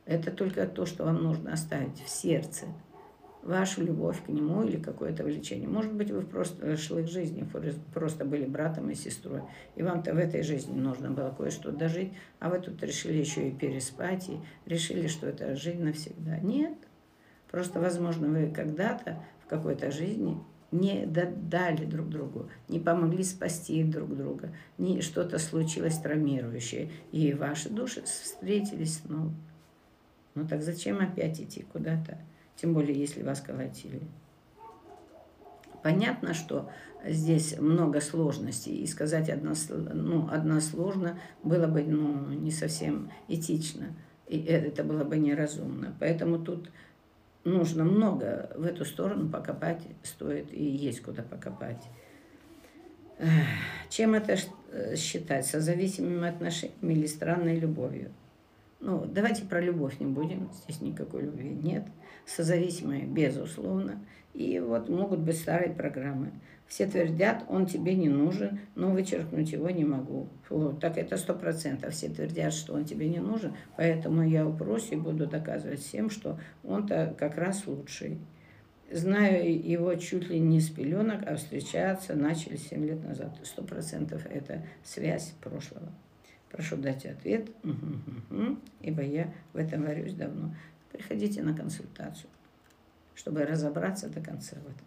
[0.07, 2.67] Это только то, что вам нужно оставить в сердце
[3.45, 5.69] вашу любовь к нему или какое-то влечение.
[5.69, 7.49] Может быть, вы в прошлых жизнях
[7.93, 9.43] просто были братом и сестрой,
[9.77, 13.53] и вам-то в этой жизни нужно было кое-что дожить, а вы тут решили еще и
[13.53, 16.39] переспать, и решили, что это жизнь навсегда.
[16.39, 16.75] Нет.
[17.51, 20.39] Просто, возможно, вы когда-то в какой-то жизни
[20.73, 27.71] не дали друг другу, не помогли спасти друг друга, не что-то случилось травмирующее, и ваши
[27.71, 29.33] души встретились снова.
[30.35, 32.19] Ну так зачем опять идти куда-то?
[32.57, 34.03] Тем более, если вас колотили.
[35.83, 36.71] Понятно, что
[37.05, 39.53] здесь много сложностей, и сказать одно,
[39.93, 43.95] ну, односложно было бы ну, не совсем этично,
[44.27, 45.95] и это было бы неразумно.
[46.01, 46.71] Поэтому тут
[47.45, 51.83] нужно много в эту сторону покопать, стоит и есть куда покопать.
[53.91, 54.37] Чем это
[54.73, 55.47] э, считать?
[55.47, 58.11] Созависимыми отношениями или странной любовью?
[58.87, 61.85] Ну, давайте про любовь не будем, здесь никакой любви нет
[62.27, 63.99] созависимые, безусловно.
[64.35, 66.33] И вот могут быть старые программы.
[66.67, 70.29] Все твердят, он тебе не нужен, но вычеркнуть его не могу.
[70.51, 71.95] Вот, так это сто процентов.
[71.95, 76.39] Все твердят, что он тебе не нужен, поэтому я упрусь и буду доказывать всем, что
[76.63, 78.19] он-то как раз лучший.
[78.91, 83.35] Знаю его чуть ли не с пеленок, а встречаться начали 7 лет назад.
[83.45, 85.89] Сто процентов это связь прошлого.
[86.55, 87.75] Прошу дать ответ, угу,
[88.31, 90.55] угу, ибо я в этом варюсь давно
[90.93, 92.31] приходите на консультацию.
[93.17, 94.87] чтобы разобраться до конца в этом.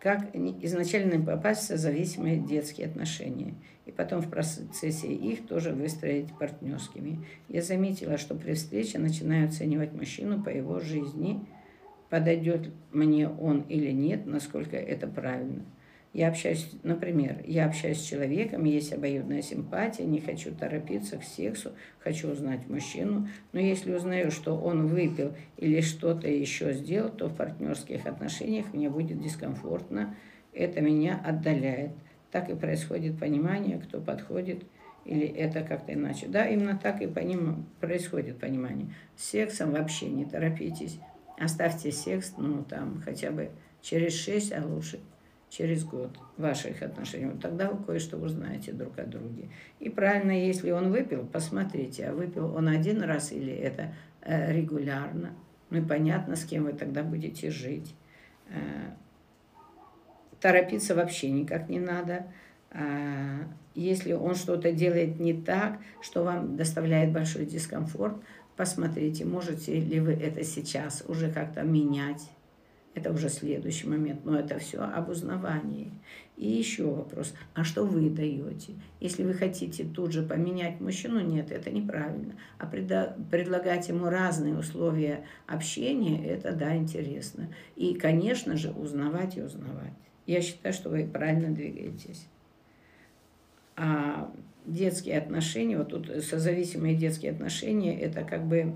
[0.00, 3.54] Как изначально попасть в созависимые детские отношения,
[3.86, 7.24] и потом в процессе их тоже выстроить партнерскими.
[7.48, 11.44] Я заметила, что при встрече начинаю оценивать мужчину по его жизни,
[12.10, 15.64] подойдет мне он или нет, насколько это правильно–
[16.12, 21.70] я общаюсь, например, я общаюсь с человеком, есть обоюдная симпатия, не хочу торопиться к сексу,
[22.00, 27.36] хочу узнать мужчину, но если узнаю, что он выпил или что-то еще сделал, то в
[27.36, 30.16] партнерских отношениях мне будет дискомфортно,
[30.52, 31.92] это меня отдаляет.
[32.32, 34.64] Так и происходит понимание, кто подходит,
[35.04, 36.26] или это как-то иначе.
[36.28, 37.66] Да, именно так и поним...
[37.80, 38.88] происходит понимание.
[39.16, 40.98] С сексом вообще не торопитесь.
[41.38, 45.00] Оставьте секс, ну, там, хотя бы через 6, а лучше
[45.50, 47.26] через год ваших отношений.
[47.26, 49.50] Вот тогда вы кое-что узнаете друг о друге.
[49.80, 55.32] И правильно, если он выпил, посмотрите, а выпил он один раз или это э, регулярно.
[55.68, 57.94] Ну и понятно, с кем вы тогда будете жить.
[58.48, 58.92] Э,
[60.40, 62.26] торопиться вообще никак не надо.
[62.70, 68.16] А если он что-то делает не так, что вам доставляет большой дискомфорт,
[68.56, 72.30] посмотрите, можете ли вы это сейчас уже как-то менять
[72.94, 75.92] это уже следующий момент, но это все об узнавании.
[76.36, 78.72] И еще вопрос, а что вы даете?
[78.98, 82.34] Если вы хотите тут же поменять мужчину, нет, это неправильно.
[82.58, 87.48] А предлагать ему разные условия общения, это да, интересно.
[87.76, 89.92] И, конечно же, узнавать и узнавать.
[90.26, 92.26] Я считаю, что вы правильно двигаетесь.
[93.76, 94.32] А
[94.66, 98.74] детские отношения, вот тут созависимые детские отношения, это как бы,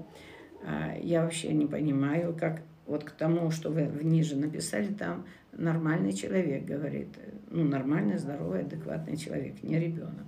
[0.64, 6.12] а, я вообще не понимаю, как вот к тому, что вы ниже написали, там нормальный
[6.12, 7.09] человек говорит.
[7.51, 10.27] Ну, нормальный, здоровый, адекватный человек, не ребенок.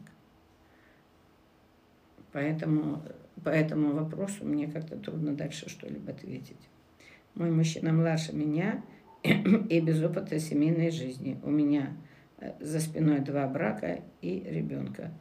[2.32, 3.02] Поэтому
[3.42, 6.68] по этому вопросу мне как-то трудно дальше что-либо ответить.
[7.34, 8.82] Мой мужчина младше меня
[9.22, 11.38] и без опыта семейной жизни.
[11.42, 11.96] У меня
[12.38, 15.12] э, за спиной два брака и ребенка.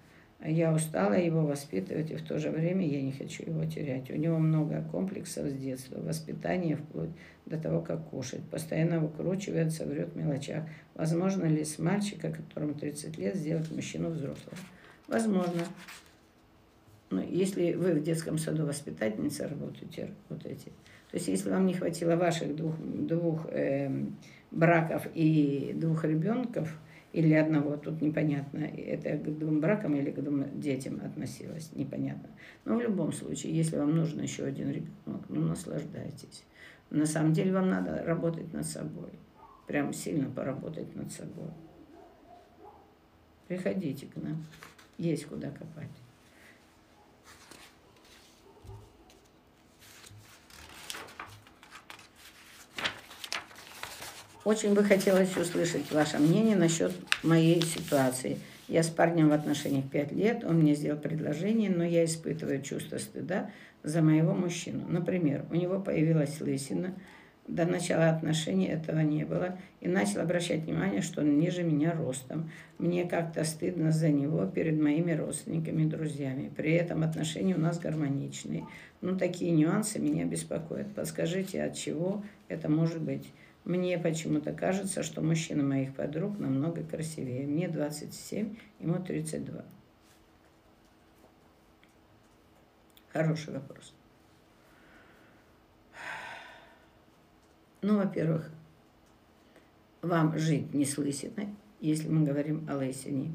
[0.48, 4.12] Я устала его воспитывать, и в то же время я не хочу его терять.
[4.12, 7.10] У него много комплексов с детства, воспитание вплоть
[7.46, 8.44] до того, как кушать.
[8.52, 10.64] Постоянно выкручивается, врет в мелочах.
[10.94, 14.58] Возможно ли с мальчика, которому 30 лет, сделать мужчину взрослого?
[15.08, 15.62] Возможно.
[17.10, 20.72] Но если вы в детском саду воспитательница работаете, работаете,
[21.12, 23.90] то есть если вам не хватило ваших двух, двух э,
[24.52, 26.70] браков и двух ребенков,
[27.16, 32.28] или одного, тут непонятно, это к двум бракам или к двум детям относилось, непонятно.
[32.66, 36.44] Но в любом случае, если вам нужен еще один ребенок, ну, наслаждайтесь.
[36.90, 39.12] На самом деле вам надо работать над собой,
[39.66, 41.52] прям сильно поработать над собой.
[43.48, 44.44] Приходите к нам,
[44.98, 45.88] есть куда копать.
[54.46, 56.92] Очень бы хотелось услышать ваше мнение насчет
[57.24, 58.38] моей ситуации.
[58.68, 63.00] Я с парнем в отношениях 5 лет, он мне сделал предложение, но я испытываю чувство
[63.00, 63.50] стыда
[63.82, 64.86] за моего мужчину.
[64.88, 66.94] Например, у него появилась лысина,
[67.48, 72.52] до начала отношений этого не было, и начал обращать внимание, что он ниже меня ростом.
[72.78, 76.52] Мне как-то стыдно за него перед моими родственниками друзьями.
[76.56, 78.66] При этом отношения у нас гармоничные.
[79.02, 80.94] Ну, такие нюансы меня беспокоят.
[80.94, 83.26] Подскажите, от чего это может быть?
[83.66, 87.48] Мне почему-то кажется, что мужчина моих подруг намного красивее.
[87.48, 89.66] Мне 27, ему 32.
[93.12, 93.96] Хороший вопрос.
[97.82, 98.52] Ну, во-первых,
[100.04, 100.98] вам жить не с
[101.80, 103.32] если мы говорим о лысине.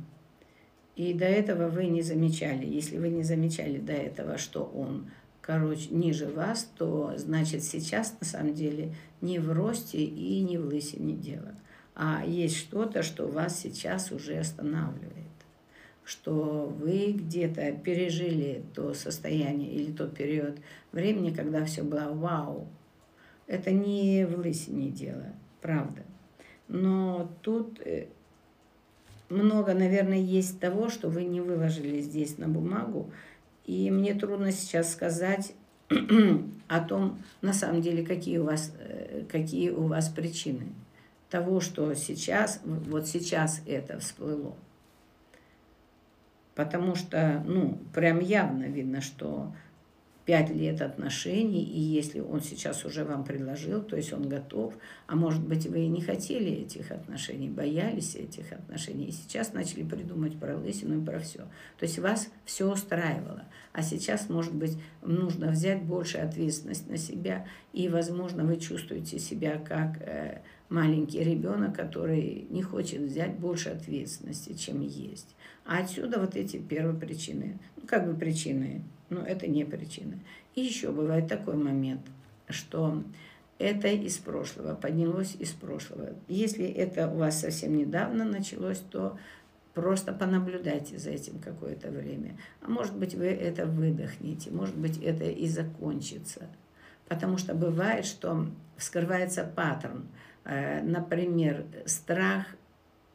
[0.95, 5.11] И до этого вы не замечали, если вы не замечали до этого, что он
[5.41, 10.67] короче, ниже вас, то значит сейчас на самом деле не в росте и не в
[10.67, 11.55] лысине дело,
[11.95, 15.21] а есть что-то, что вас сейчас уже останавливает
[16.11, 20.59] что вы где-то пережили то состояние или тот период
[20.91, 22.67] времени, когда все было вау.
[23.47, 25.27] Это не в лысине дело,
[25.61, 26.03] правда.
[26.67, 28.09] Но тут э,
[29.29, 33.13] много, наверное, есть того, что вы не выложили здесь на бумагу,
[33.71, 35.53] и мне трудно сейчас сказать
[36.69, 40.73] о том, на самом деле, какие у вас, э, какие у вас причины
[41.29, 44.57] того, что сейчас, вот сейчас это всплыло.
[46.57, 49.55] Потому что, ну, прям явно видно, что
[50.31, 54.75] пять лет отношений, и если он сейчас уже вам предложил, то есть он готов,
[55.09, 59.83] а может быть вы и не хотели этих отношений, боялись этих отношений, и сейчас начали
[59.83, 61.39] придумать про лысину и про все.
[61.39, 67.49] То есть вас все устраивало, а сейчас, может быть, нужно взять больше ответственность на себя,
[67.73, 74.55] и, возможно, вы чувствуете себя как э, маленький ребенок, который не хочет взять больше ответственности,
[74.55, 75.37] чем есть.
[75.67, 80.19] А отсюда вот эти первые причины, ну как бы причины но это не причина.
[80.55, 82.01] И еще бывает такой момент,
[82.49, 83.03] что
[83.59, 86.11] это из прошлого, поднялось из прошлого.
[86.29, 89.19] Если это у вас совсем недавно началось, то
[89.75, 92.37] просто понаблюдайте за этим какое-то время.
[92.63, 96.49] А может быть, вы это выдохнете, может быть, это и закончится.
[97.09, 98.47] Потому что бывает, что
[98.77, 100.07] вскрывается паттерн.
[100.45, 102.47] Э, например, страх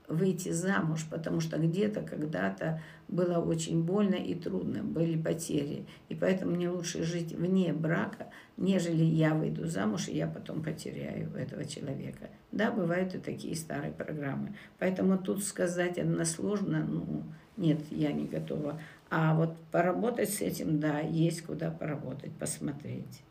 [0.07, 5.85] выйти замуж, потому что где-то когда-то было очень больно и трудно, были потери.
[6.09, 11.33] И поэтому мне лучше жить вне брака, нежели я выйду замуж, и я потом потеряю
[11.35, 12.29] этого человека.
[12.51, 14.55] Да, бывают и такие старые программы.
[14.79, 17.23] Поэтому тут сказать односложно, ну,
[17.57, 18.79] нет, я не готова.
[19.09, 23.23] А вот поработать с этим, да, есть куда поработать, посмотреть.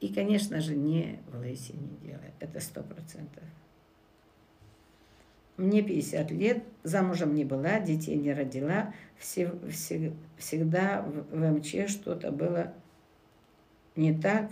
[0.00, 3.44] И, конечно же, не в лысине делать, это сто процентов.
[5.56, 8.94] Мне 50 лет, замужем не была, детей не родила.
[9.18, 12.72] Все, все, всегда в, в МЧ что-то было
[13.94, 14.50] не так,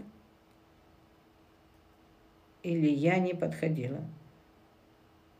[2.62, 4.00] или я не подходила.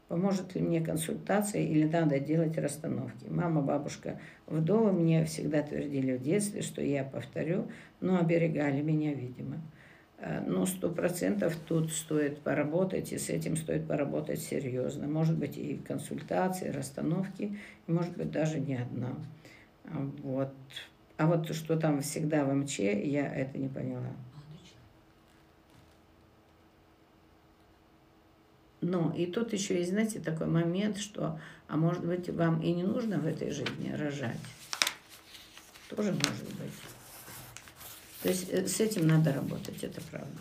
[0.09, 3.27] Поможет ли мне консультация или надо делать расстановки?
[3.29, 7.69] Мама, бабушка, вдовы мне всегда твердили в детстве, что я повторю,
[8.01, 9.61] но оберегали меня, видимо.
[10.19, 15.07] Э, но сто процентов тут стоит поработать, и с этим стоит поработать серьезно.
[15.07, 17.57] Может быть, и консультации, расстановки,
[17.87, 19.15] и может быть, даже не одна.
[19.85, 20.53] А вот.
[21.17, 24.13] А вот что там всегда в МЧ, я это не поняла.
[28.81, 32.85] Но и тут еще есть, знаете, такой момент, что, а может быть, вам и не
[32.85, 34.39] нужно в этой жизни рожать.
[35.89, 36.98] Тоже может быть.
[38.23, 40.39] То есть э, с этим надо работать, это правда.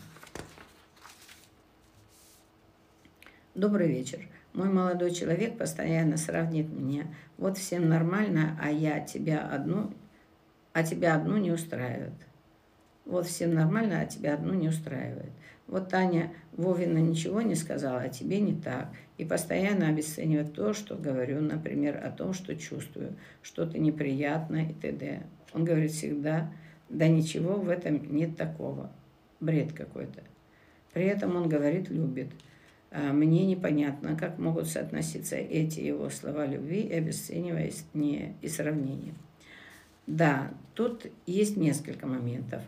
[3.53, 4.19] Добрый вечер.
[4.53, 7.05] Мой молодой человек постоянно сравнит меня.
[7.37, 9.93] Вот всем нормально, а я тебя одну,
[10.73, 12.13] а тебя одну не устраивает.
[13.05, 15.31] Вот всем нормально, а тебя одну не устраивает.
[15.67, 18.89] Вот Таня Вовина ничего не сказала, а тебе не так.
[19.17, 25.23] И постоянно обесценивает то, что говорю, например, о том, что чувствую, что-то неприятное и т.д.
[25.53, 26.51] Он говорит всегда,
[26.89, 28.91] да ничего в этом нет такого.
[29.39, 30.23] Бред какой-то.
[30.93, 32.29] При этом он говорит, любит.
[32.89, 39.13] А мне непонятно, как могут соотноситься эти его слова любви и обесценивания и сравнения.
[40.07, 42.63] Да, тут есть несколько моментов.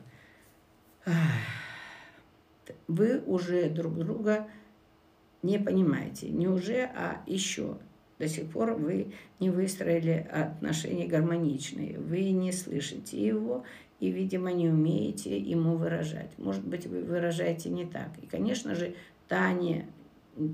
[2.88, 4.47] Вы уже друг друга
[5.41, 6.30] не понимаете.
[6.30, 7.78] Не уже, а еще.
[8.20, 11.97] До сих пор вы не выстроили отношения гармоничные.
[11.97, 13.63] Вы не слышите его
[14.00, 16.38] и, видимо, не умеете ему выражать.
[16.38, 18.10] Может быть, вы выражаете не так.
[18.22, 18.95] И, конечно же,
[19.28, 19.86] Таня,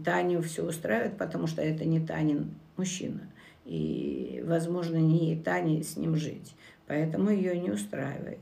[0.03, 3.21] Таню все устраивает, потому что это не Танин мужчина.
[3.65, 6.55] И, возможно, не Тане с ним жить.
[6.87, 8.39] Поэтому ее не устраивает.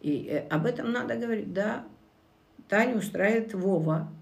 [0.00, 1.52] И э, об этом надо говорить.
[1.52, 1.84] Да,
[2.68, 4.12] Таню устраивает Вова.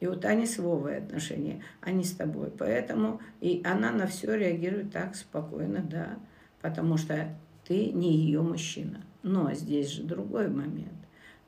[0.00, 2.50] И у Тани с Вовой отношения, а не с тобой.
[2.50, 6.18] Поэтому и она на все реагирует так спокойно, да.
[6.60, 7.28] Потому что
[7.64, 9.02] ты не ее мужчина.
[9.24, 10.92] Но здесь же другой момент.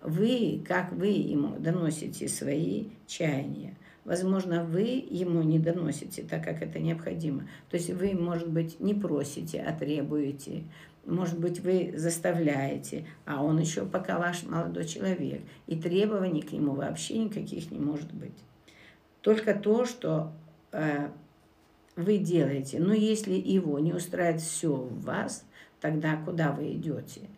[0.01, 6.79] Вы, как вы ему доносите свои чаяния, возможно, вы ему не доносите так, как это
[6.79, 7.43] необходимо.
[7.69, 10.65] То есть вы, может быть, не просите, а требуете.
[11.05, 15.43] Может быть, вы заставляете, а он еще пока ваш молодой человек.
[15.67, 18.39] И требований к нему вообще никаких не может быть.
[19.21, 20.33] Только то, что
[20.73, 21.11] э,
[21.95, 22.79] вы делаете.
[22.79, 25.45] Но если его не устраивает все в вас,
[25.79, 27.29] тогда куда вы идете?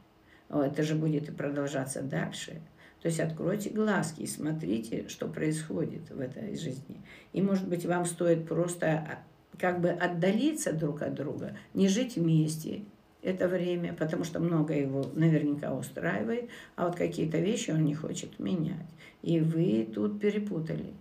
[0.51, 2.61] Это же будет и продолжаться дальше.
[3.03, 7.03] То есть откройте глазки и смотрите, что происходит в этой жизни.
[7.33, 9.19] И, может быть, вам стоит просто а,
[9.59, 12.83] как бы отдалиться друг от друга, не жить вместе
[13.23, 18.39] это время, потому что многое его наверняка устраивает, а вот какие-то вещи он не хочет
[18.39, 18.87] менять.
[19.23, 20.95] И вы тут перепутали.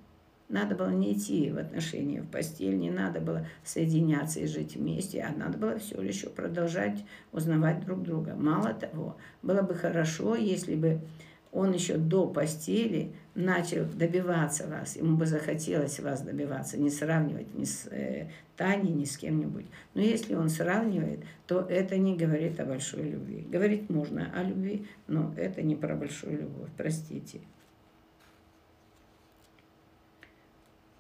[0.50, 5.22] Надо было не идти в отношения, в постель, не надо было соединяться и жить вместе,
[5.22, 8.34] а надо было все еще продолжать узнавать друг друга.
[8.34, 11.02] Мало того, было бы хорошо, если бы
[11.52, 17.66] он еще до постели начал добиваться вас, ему бы захотелось вас добиваться, не сравнивать ни
[17.66, 19.66] с э, Таней, ни с кем-нибудь.
[19.94, 23.46] Но если он сравнивает, то это не говорит о большой любви.
[23.50, 27.42] Говорить можно о любви, но это не про большую любовь, простите.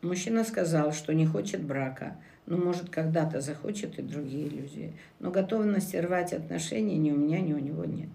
[0.01, 4.93] Мужчина сказал, что не хочет брака, но может когда-то захочет и другие иллюзии.
[5.19, 8.09] Но готовности рвать отношения ни у меня, ни у него нет.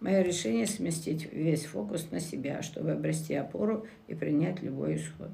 [0.00, 5.30] Мое решение сместить весь фокус на себя, чтобы обрести опору и принять любой исход.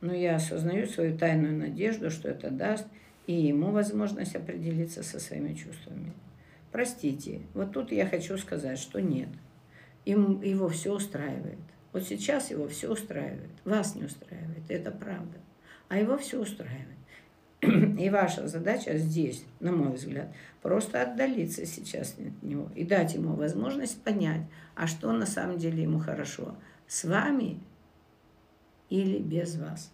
[0.00, 2.86] Но я осознаю свою тайную надежду, что это даст
[3.26, 6.12] и ему возможность определиться со своими чувствами.
[6.70, 9.30] Простите, вот тут я хочу сказать, что нет.
[10.04, 11.58] Им, его все устраивает.
[11.94, 13.52] Вот сейчас его все устраивает.
[13.64, 15.38] Вас не устраивает, это правда.
[15.88, 16.98] А его все устраивает.
[17.62, 23.34] И ваша задача здесь, на мой взгляд, просто отдалиться сейчас от него и дать ему
[23.34, 24.42] возможность понять,
[24.74, 26.56] а что на самом деле ему хорошо,
[26.88, 27.60] с вами
[28.90, 29.92] или без вас.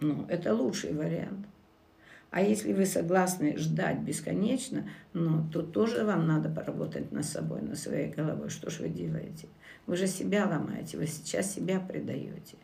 [0.00, 1.46] Ну, это лучший вариант.
[2.36, 7.78] А если вы согласны ждать бесконечно, ну, то тоже вам надо поработать над собой, над
[7.78, 8.50] своей головой.
[8.50, 9.48] Что ж вы делаете?
[9.86, 12.58] Вы же себя ломаете, вы сейчас себя предаете.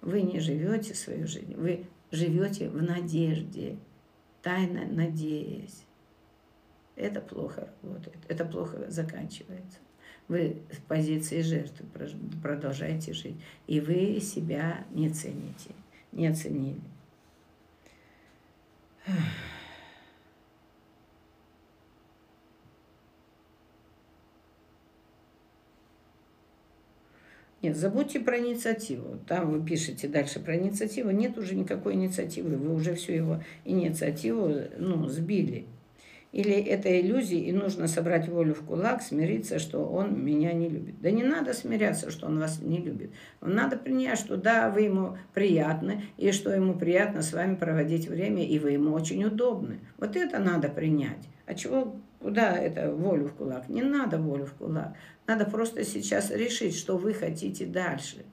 [0.00, 3.76] Вы не живете свою жизнь, вы живете в надежде,
[4.40, 5.84] тайно надеясь.
[6.96, 9.76] Это плохо работает, это плохо заканчивается.
[10.28, 11.84] Вы в позиции жертвы
[12.42, 15.72] продолжаете жить, и вы себя не цените,
[16.12, 16.80] не оценили.
[27.60, 29.18] Нет, забудьте про инициативу.
[29.26, 31.10] Там вы пишете дальше про инициативу.
[31.10, 32.56] Нет уже никакой инициативы.
[32.56, 35.66] Вы уже всю его инициативу ну, сбили.
[36.30, 41.00] Или это иллюзия, и нужно собрать волю в кулак, смириться, что он меня не любит.
[41.00, 43.10] Да не надо смиряться, что он вас не любит.
[43.40, 48.46] Надо принять, что да, вы ему приятны, и что ему приятно с вами проводить время,
[48.46, 49.80] и вы ему очень удобны.
[49.96, 51.28] Вот это надо принять.
[51.46, 53.70] А чего, куда это волю в кулак?
[53.70, 54.94] Не надо волю в кулак.
[55.26, 58.26] Надо просто сейчас решить, что вы хотите дальше.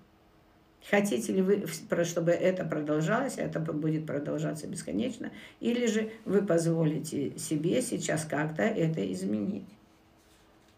[0.90, 1.66] Хотите ли вы,
[2.04, 9.12] чтобы это продолжалось, это будет продолжаться бесконечно, или же вы позволите себе сейчас как-то это
[9.12, 9.66] изменить.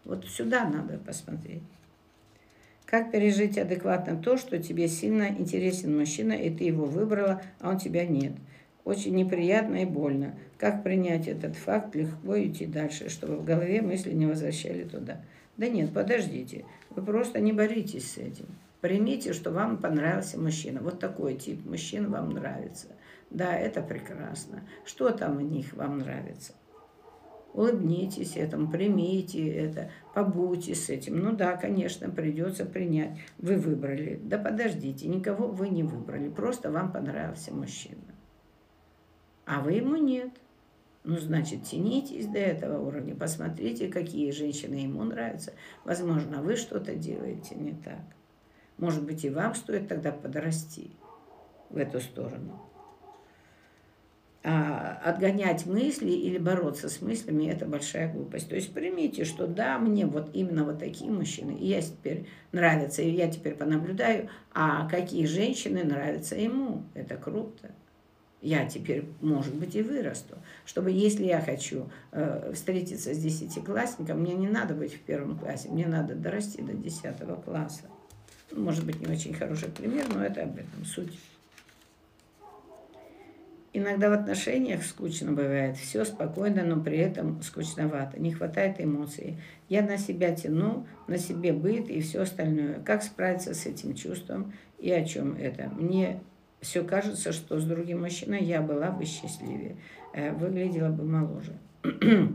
[0.04, 1.62] Вот сюда надо посмотреть.
[2.86, 7.78] Как пережить адекватно то, что тебе сильно интересен мужчина, и ты его выбрала, а он
[7.78, 8.32] тебя нет.
[8.86, 10.34] Очень неприятно и больно.
[10.56, 15.20] Как принять этот факт, легко идти дальше, чтобы в голове мысли не возвращали туда.
[15.58, 16.64] Да нет, подождите.
[16.88, 18.46] Вы просто не боритесь с этим.
[18.80, 20.80] Примите, что вам понравился мужчина.
[20.80, 22.88] Вот такой тип мужчин вам нравится.
[23.30, 24.62] Да, это прекрасно.
[24.84, 26.52] Что там в них вам нравится?
[27.54, 31.18] Улыбнитесь этому, примите это, побудьте с этим.
[31.18, 33.18] Ну да, конечно, придется принять.
[33.38, 34.20] Вы выбрали.
[34.22, 36.28] Да подождите, никого вы не выбрали.
[36.28, 38.14] Просто вам понравился мужчина.
[39.44, 40.30] А вы ему нет.
[41.04, 45.54] Ну, значит, тянитесь до этого уровня, посмотрите, какие женщины ему нравятся.
[45.84, 48.02] Возможно, вы что-то делаете не так.
[48.78, 50.90] Может быть, и вам стоит тогда подрасти
[51.68, 52.62] в эту сторону.
[54.44, 58.48] А отгонять мысли или бороться с мыслями– это большая глупость.
[58.48, 63.02] То есть примите, что да, мне вот именно вот такие мужчины, и я теперь нравятся,
[63.02, 66.84] и я теперь понаблюдаю, а какие женщины нравятся ему.
[66.94, 67.70] Это круто
[68.40, 70.36] я теперь, может быть, и вырасту.
[70.64, 75.68] Чтобы, если я хочу э, встретиться с десятиклассником, мне не надо быть в первом классе,
[75.68, 77.86] мне надо дорасти до десятого класса.
[78.52, 81.18] Может быть, не очень хороший пример, но это об этом суть.
[83.74, 89.36] Иногда в отношениях скучно бывает, все спокойно, но при этом скучновато, не хватает эмоций.
[89.68, 92.80] Я на себя тяну, на себе быт и все остальное.
[92.80, 95.68] Как справиться с этим чувством и о чем это?
[95.68, 96.20] Мне
[96.60, 99.76] все кажется, что с другим мужчиной я была бы счастливее,
[100.14, 101.52] э, выглядела бы моложе.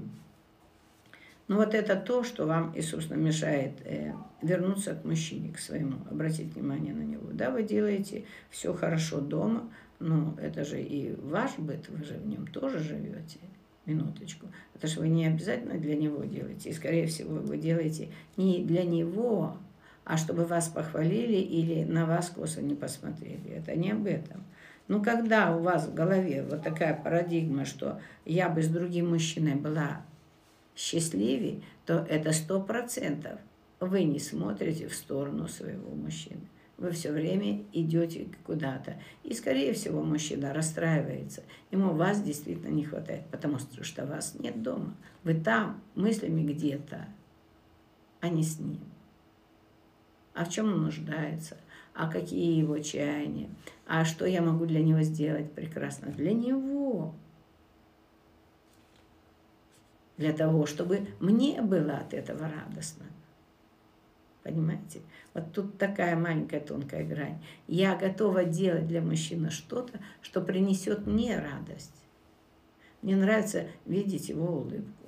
[1.48, 5.98] Но вот это то, что вам и, собственно, мешает э, вернуться к мужчине, к своему,
[6.10, 7.30] обратить внимание на него.
[7.34, 9.70] Да, вы делаете все хорошо дома,
[10.00, 13.40] но это же и ваш быт, вы же в нем тоже живете.
[13.86, 14.48] Минуточку.
[14.74, 16.70] Это же вы не обязательно для него делаете.
[16.70, 19.58] И, скорее всего, вы делаете не для него,
[20.06, 23.50] а чтобы вас похвалили или на вас косо не посмотрели.
[23.50, 24.46] Это не об этом.
[24.88, 29.56] Но когда у вас в голове вот такая парадигма, что я бы с другим мужчиной
[29.56, 30.02] была
[30.76, 33.40] счастливее, то это сто процентов.
[33.80, 36.42] Вы не смотрите в сторону своего мужчины.
[36.78, 39.00] Вы все время идете куда-то.
[39.24, 41.44] И, скорее всего, мужчина расстраивается.
[41.72, 44.96] Ему вас действительно не хватает, потому что вас нет дома.
[45.24, 47.08] Вы там, мыслями где-то
[48.24, 48.80] а не с ним.
[50.34, 51.58] А в чем он нуждается?
[51.94, 53.50] А какие его чаяния?
[53.86, 56.10] А что я могу для него сделать прекрасно?
[56.10, 57.16] Для него.
[60.18, 63.06] Для того, чтобы мне было от этого радостно.
[64.44, 65.02] Понимаете?
[65.34, 67.42] Вот тут такая маленькая тонкая грань.
[67.68, 72.04] Я готова делать для мужчины что-то, что принесет мне радость.
[73.02, 75.04] Мне нравится видеть его улыбку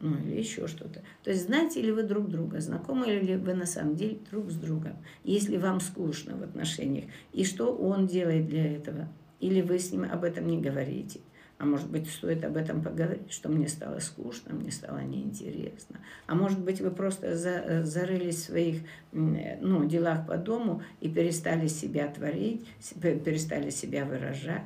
[0.00, 1.02] ну или еще что-то.
[1.22, 4.54] То есть знаете ли вы друг друга, знакомы ли вы на самом деле друг с
[4.54, 9.08] другом, если вам скучно в отношениях, и что он делает для этого,
[9.40, 11.20] или вы с ним об этом не говорите.
[11.58, 16.00] А может быть, стоит об этом поговорить, что мне стало скучно, мне стало неинтересно.
[16.26, 18.82] А может быть, вы просто за, зарылись в своих
[19.12, 22.66] ну, делах по дому и перестали себя творить,
[23.00, 24.64] перестали себя выражать.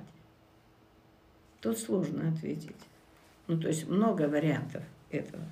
[1.61, 2.77] Тут сложно ответить.
[3.47, 5.45] Ну, то есть много вариантов этого.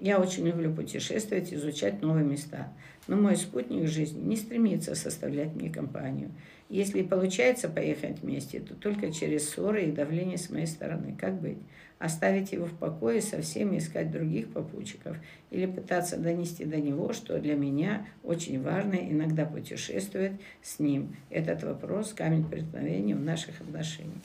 [0.00, 2.72] Я очень люблю путешествовать, изучать новые места.
[3.06, 6.30] Но мой спутник жизни не стремится составлять мне компанию.
[6.74, 11.16] Если и получается поехать вместе, то только через ссоры и давление с моей стороны.
[11.16, 11.58] Как быть?
[12.00, 15.16] Оставить его в покое, со всеми искать других попутчиков?
[15.52, 21.14] Или пытаться донести до него, что для меня очень важно иногда путешествовать с ним?
[21.30, 24.18] Этот вопрос– камень преткновения в наших отношениях.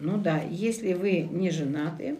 [0.00, 2.16] Ну да, если вы не женаты,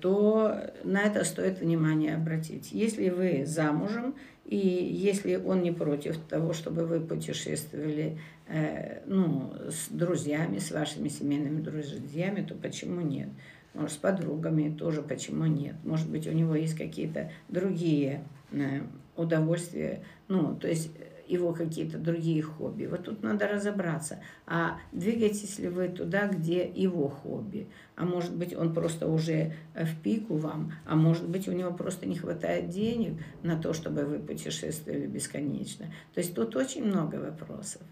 [0.00, 2.70] то на это стоит внимание обратить.
[2.70, 9.88] Если вы замужем, и если он не против того, чтобы вы путешествовали э, ну, с
[9.88, 13.28] друзьями, с вашими семейными друзьями, то почему нет?
[13.74, 15.76] Может, с подругами тоже почему нет?
[15.84, 18.80] Может быть, у него есть какие-то другие э,
[19.16, 20.02] удовольствия.
[20.26, 20.90] Ну, то есть
[21.30, 22.86] его какие-то другие хобби.
[22.86, 24.20] Вот тут надо разобраться.
[24.46, 27.68] А двигаетесь ли вы туда, где его хобби?
[27.96, 32.06] А может быть, он просто уже в пику вам, а может быть, у него просто
[32.06, 35.86] не хватает денег на то, чтобы вы путешествовали бесконечно.
[36.14, 37.82] То есть тут очень много вопросов.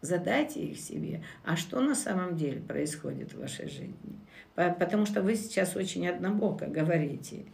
[0.00, 1.22] Задайте их себе.
[1.44, 4.18] А что на самом деле происходит в вашей жизни?
[4.54, 7.46] Потому что вы сейчас очень однобоко говорите.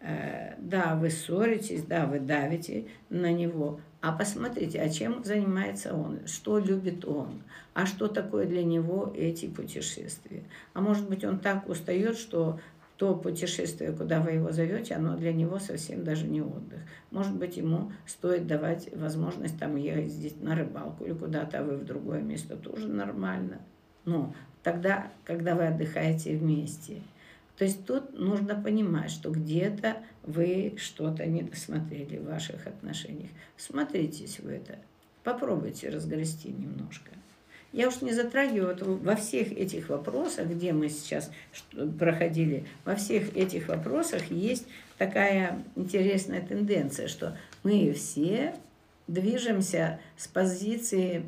[0.00, 6.26] Э, да, вы ссоритесь, да, вы давите на него, а посмотрите, а чем занимается он,
[6.26, 7.42] что любит он,
[7.72, 10.42] а что такое для него эти путешествия.
[10.74, 12.58] А может быть, он так устает, что
[12.96, 16.80] то путешествие, куда вы его зовете, оно для него совсем даже не отдых.
[17.12, 21.84] Может быть, ему стоит давать возможность там ездить на рыбалку или куда-то, а вы в
[21.84, 23.60] другое место тоже нормально.
[24.04, 24.34] Но
[24.64, 27.02] тогда, когда вы отдыхаете вместе–
[27.62, 33.30] то есть тут нужно понимать, что где-то вы что-то не досмотрели в ваших отношениях.
[33.56, 34.80] Смотритесь в это.
[35.22, 37.12] Попробуйте разгрести немножко.
[37.70, 41.30] Я уж не затрагиваю во всех этих вопросах, где мы сейчас
[42.00, 44.66] проходили, во всех этих вопросах есть
[44.98, 48.56] такая интересная тенденция, что мы все
[49.06, 51.26] движемся с позиции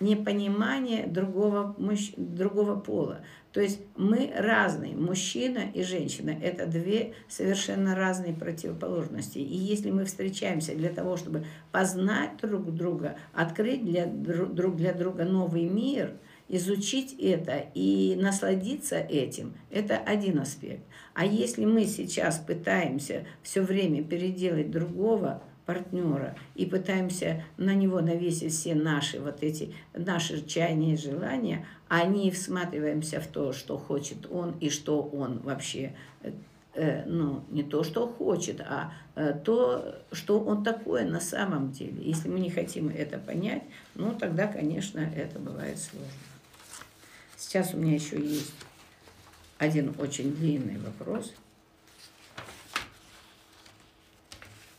[0.00, 2.12] непонимания другого, мужч...
[2.16, 3.20] другого пола.
[3.56, 6.28] То есть мы разные, мужчина и женщина.
[6.28, 9.38] Это две совершенно разные противоположности.
[9.38, 15.24] И если мы встречаемся для того, чтобы познать друг друга, открыть для, друг для друга
[15.24, 16.18] новый мир,
[16.50, 20.82] изучить это и насладиться этим, это один аспект.
[21.14, 28.52] А если мы сейчас пытаемся все время переделать другого, партнера и пытаемся на него навесить
[28.52, 34.30] все наши вот эти наши чаяния и желания, а не всматриваемся в то, что хочет
[34.30, 36.30] он и что он вообще э,
[36.74, 42.00] э ну, не то, что хочет, а э, то, что он такое на самом деле.
[42.00, 43.64] Если мы не хотим это понять,
[43.96, 46.08] ну, тогда, конечно, это бывает сложно.
[47.36, 48.54] Сейчас у меня еще есть
[49.58, 51.34] один очень длинный вопрос–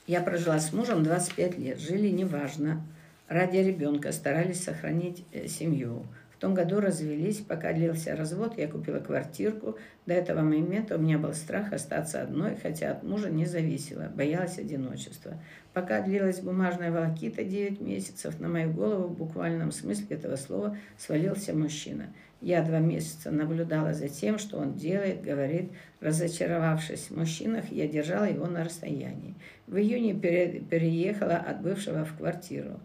[0.08, 2.82] Я прожила с мужем 25 лет, жили неважно.
[3.28, 6.06] Ради ребенка старались сохранить э, семью.
[6.34, 9.78] В том году развелись, пока длился развод, я купила квартирку.
[10.06, 14.58] До этого момента у меня был страх остаться одной, хотя от мужа не зависело, боялась
[14.58, 15.44] одиночества.
[15.74, 21.54] Пока длилась бумажная волокита 9 месяцев, на мою голову в буквальном смысле этого слова свалился
[21.54, 25.72] мужчина– я два месяца наблюдала за тем, что он делает, говорит.
[26.00, 29.34] Разочаровавшись в мужчинах, я держала его на расстоянии.
[29.66, 32.80] В июне переехала от бывшего в квартиру.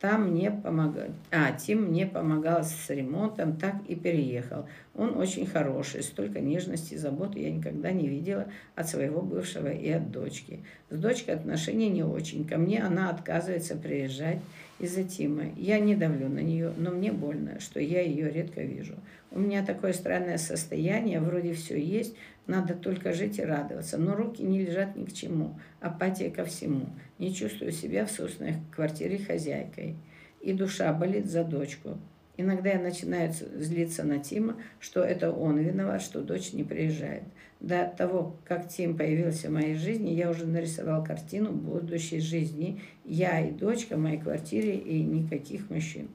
[0.00, 4.68] Там мне помогал, а, Тим мне помогал с ремонтом, так и переехал.
[4.94, 8.46] Он очень хороший, столько нежности и заботы я никогда не видела
[8.76, 10.60] от своего бывшего и от дочки.
[10.90, 12.46] С дочкой отношения не очень.
[12.46, 14.38] Ко мне она отказывается приезжать
[14.78, 15.52] из-за Тимы.
[15.56, 18.94] Я не давлю на нее, но мне больно, что я ее редко вижу.
[19.30, 22.16] У меня такое странное состояние, вроде все есть,
[22.46, 23.98] надо только жить и радоваться.
[23.98, 26.86] Но руки не лежат ни к чему, апатия ко всему.
[27.18, 29.96] Не чувствую себя в собственной квартире хозяйкой.
[30.40, 31.98] И душа болит за дочку.
[32.40, 37.24] Иногда я начинаю злиться на Тима, что это он виноват, что дочь не приезжает.
[37.58, 42.80] До того, как Тим появился в моей жизни, я уже нарисовал картину будущей жизни.
[43.04, 46.08] Я и дочка в моей квартире и никаких мужчин.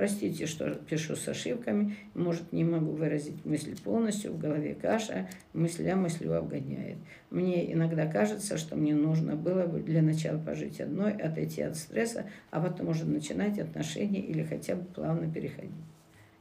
[0.00, 5.94] Простите, что пишу с ошибками, может, не могу выразить мысль полностью, в голове каша, мысля
[5.94, 6.96] мыслью обгоняет.
[7.28, 12.24] Мне иногда кажется, что мне нужно было бы для начала пожить одной, отойти от стресса,
[12.50, 15.70] а потом уже начинать отношения или хотя бы плавно переходить.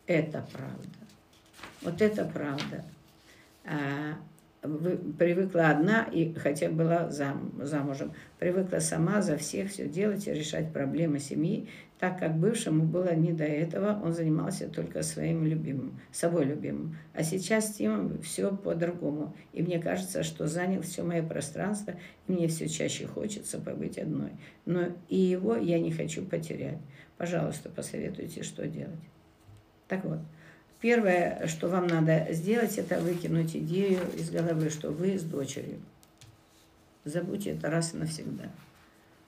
[0.07, 0.87] Это правда.
[1.81, 2.85] Вот это правда.
[3.65, 4.15] А,
[4.61, 10.73] привыкла одна и хотя была зам, замужем, привыкла сама за всех все делать и решать
[10.73, 11.69] проблемы семьи,
[11.99, 16.97] так как бывшему было не до этого, он занимался только своим любимым, собой любимым.
[17.13, 19.35] А сейчас с Тимом все по-другому.
[19.51, 21.95] И мне кажется, что занял все мое пространство,
[22.27, 24.31] и мне все чаще хочется побыть одной.
[24.65, 26.77] Но и его я не хочу потерять.
[27.17, 28.95] Пожалуйста, посоветуйте, что делать.
[29.89, 30.19] Так вот,
[30.81, 35.81] Первое, что вам надо сделать, это выкинуть идею из головы, что вы с дочерью.
[37.03, 38.45] Забудьте это раз и навсегда.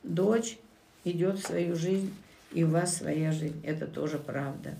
[0.01, 0.57] Дочь
[1.03, 2.13] идет в свою жизнь,
[2.51, 3.61] и у вас своя жизнь.
[3.63, 4.77] Это тоже правда.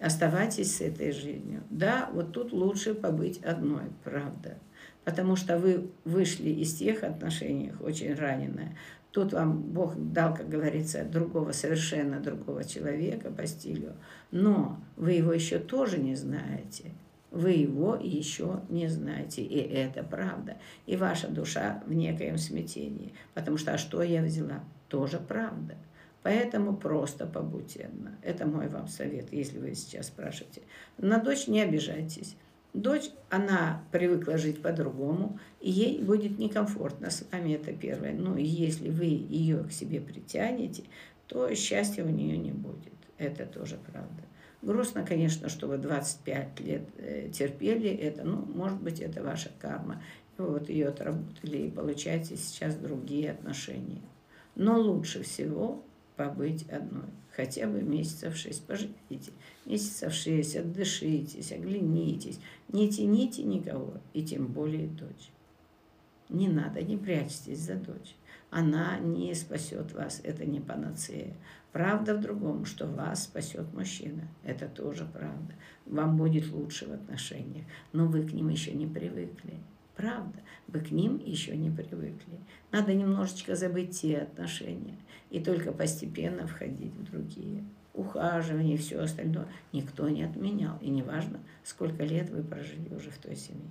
[0.00, 1.62] Оставайтесь с этой жизнью.
[1.70, 4.58] Да, вот тут лучше побыть одной, правда.
[5.04, 8.76] Потому что вы вышли из тех отношений, очень раненая,
[9.12, 13.92] Тут вам Бог дал, как говорится, другого, совершенно другого человека по стилю.
[14.30, 16.92] Но вы его еще тоже не знаете.
[17.30, 19.42] Вы его еще не знаете.
[19.42, 20.56] И это правда.
[20.86, 23.12] И ваша душа в некоем смятении.
[23.34, 24.64] Потому что, а что я взяла?
[24.88, 25.74] Тоже правда.
[26.22, 28.12] Поэтому просто побудьте одна.
[28.22, 30.62] Это мой вам совет, если вы сейчас спрашиваете.
[30.98, 32.36] На дочь не обижайтесь.
[32.74, 38.14] Дочь, она привыкла жить по-другому, и ей будет некомфортно с вами, это первое.
[38.14, 40.84] Но если вы ее к себе притянете,
[41.26, 42.94] то счастья у нее не будет.
[43.18, 44.22] Это тоже правда.
[44.62, 50.02] Грустно, конечно, что вы 25 лет э, терпели это, ну, может быть, это ваша карма.
[50.38, 54.00] Вы вот ее отработали и получаете сейчас другие отношения.
[54.54, 55.84] Но лучше всего
[56.16, 57.08] побыть одной.
[57.34, 59.32] Хотя бы месяцев шесть поживите.
[59.64, 62.38] Месяцев шесть отдышитесь, оглянитесь.
[62.68, 65.30] Не тяните никого, и тем более дочь.
[66.28, 68.14] Не надо, не прячьтесь за дочь.
[68.50, 71.34] Она не спасет вас, это не панацея.
[71.72, 74.28] Правда в другом, что вас спасет мужчина.
[74.44, 75.54] Это тоже правда.
[75.86, 79.54] Вам будет лучше в отношениях, но вы к ним еще не привыкли.
[79.96, 80.38] Правда,
[80.68, 82.40] вы к ним еще не привыкли.
[82.70, 84.96] Надо немножечко забыть те отношения
[85.30, 87.64] и только постепенно входить в другие.
[87.94, 90.78] Ухаживание и все остальное никто не отменял.
[90.80, 93.70] И неважно, сколько лет вы прожили уже в той семье.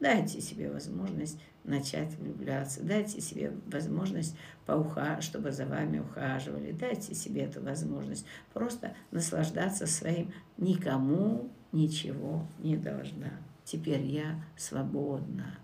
[0.00, 2.82] Дайте себе возможность начать влюбляться.
[2.82, 4.36] Дайте себе возможность
[4.66, 6.72] поуха, чтобы за вами ухаживали.
[6.72, 10.32] Дайте себе эту возможность просто наслаждаться своим.
[10.58, 13.30] Никому ничего не должна.
[13.64, 15.58] Теперь я свободна.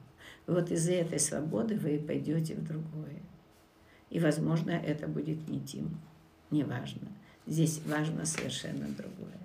[0.46, 3.20] вот из-за этой свободы вы пойдете в другое.
[4.10, 6.00] И, возможно, это будет не Тим.
[6.50, 7.08] Неважно.
[7.46, 9.38] Здесь важно совершенно другое.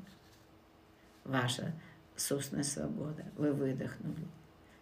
[1.24, 1.74] Ваша
[2.16, 3.26] собственная свобода.
[3.38, 4.28] Вы выдохнули.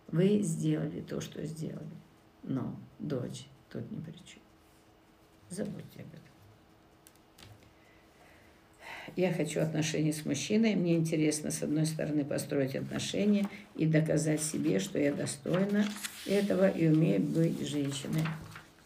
[0.08, 1.88] Вы сделали то, что сделали.
[2.44, 4.42] Но дочь тут ни при чем.
[5.50, 6.31] Забудьте об этом.
[9.16, 10.76] Я хочу отношения с мужчиной.
[10.76, 15.86] Мне интересно, с одной стороны, построить отношения и доказать себе, что я достойна
[16.26, 18.24] этого и умею быть женщиной.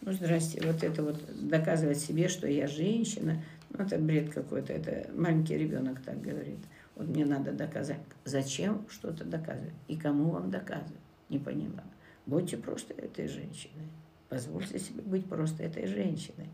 [0.00, 5.10] Ну, здрасте, вот это вот доказывать себе, что я женщина, ну, это бред какой-то, это
[5.14, 6.60] маленький ребенок так говорит.
[6.94, 8.00] Вот мне надо доказать.
[8.24, 9.74] Зачем что-то доказывать?
[9.88, 11.00] И кому вам доказывать?
[11.28, 11.84] Не поняла.
[12.24, 13.88] Будьте просто этой женщиной.
[14.28, 16.48] Позвольте себе быть просто этой женщиной.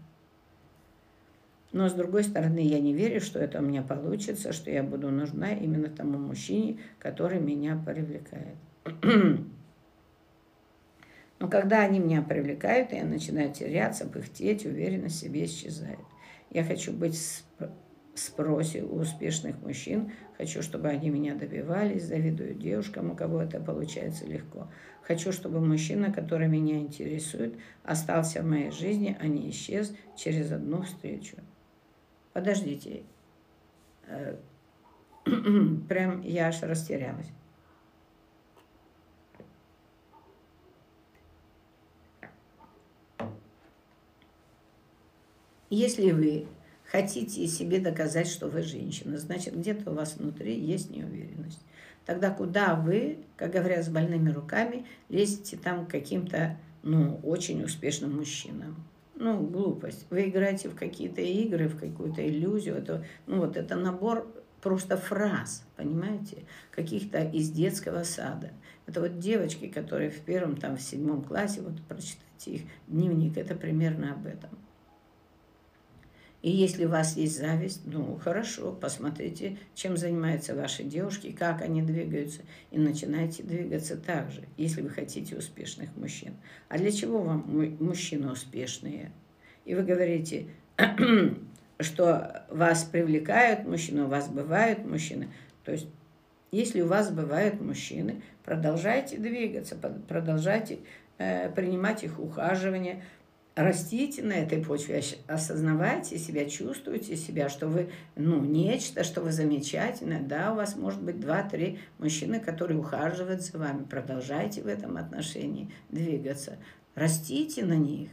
[1.73, 5.11] Но, с другой стороны, я не верю, что это у меня получится, что я буду
[5.11, 8.57] нужна именно тому мужчине, который меня привлекает.
[11.39, 15.99] Но когда они меня привлекают, я начинаю теряться, пыхтеть, уверенность в себе исчезает.
[16.51, 17.73] Я хочу быть в
[18.15, 24.27] спросе у успешных мужчин, хочу, чтобы они меня добивались, завидую девушкам, у кого это получается
[24.27, 24.69] легко.
[25.03, 30.83] Хочу, чтобы мужчина, который меня интересует, остался в моей жизни, а не исчез через одну
[30.83, 31.39] встречу.
[32.33, 33.03] Подождите.
[34.07, 34.37] Э,
[35.89, 37.29] прям я аж растерялась.
[45.71, 46.47] Если вы
[46.93, 49.17] хотите себе доказать, что вы женщина.
[49.17, 51.61] Значит, где-то у вас внутри есть неуверенность.
[52.05, 58.17] Тогда куда вы, как говорят, с больными руками, лезете там к каким-то, ну, очень успешным
[58.17, 58.77] мужчинам?
[59.25, 60.05] Ну, глупость.
[60.11, 62.75] Вы играете в какие-то игры, в какую-то иллюзию.
[62.75, 64.27] Это, ну, вот это набор
[64.61, 66.39] просто фраз, понимаете,
[66.73, 68.51] каких-то из детского сада.
[68.89, 73.55] Это вот девочки, которые в первом, там, в седьмом классе, вот прочитайте их дневник, это
[73.55, 74.51] примерно об этом.
[76.43, 81.83] И если у вас есть зависть, ну хорошо, посмотрите, чем занимаются ваши девушки, как они
[81.83, 86.35] двигаются, и начинайте двигаться так же, если вы хотите успешных мужчин.
[86.69, 89.13] А для чего вам мужчины успешные?
[89.65, 90.49] И вы говорите,
[91.79, 95.29] что вас привлекают мужчины, у вас бывают мужчины.
[95.65, 95.87] То есть,
[96.51, 99.77] если у вас бывают мужчины, продолжайте двигаться,
[100.09, 100.81] продолжайте
[101.19, 103.05] э, принимать их ухаживание,
[103.55, 110.21] растите на этой почве, осознавайте себя, чувствуйте себя, что вы, ну, нечто, что вы замечательное.
[110.21, 113.85] Да, у вас может быть два-три мужчины, которые ухаживают за вами.
[113.85, 116.59] Продолжайте в этом отношении двигаться.
[116.95, 118.11] Растите на них.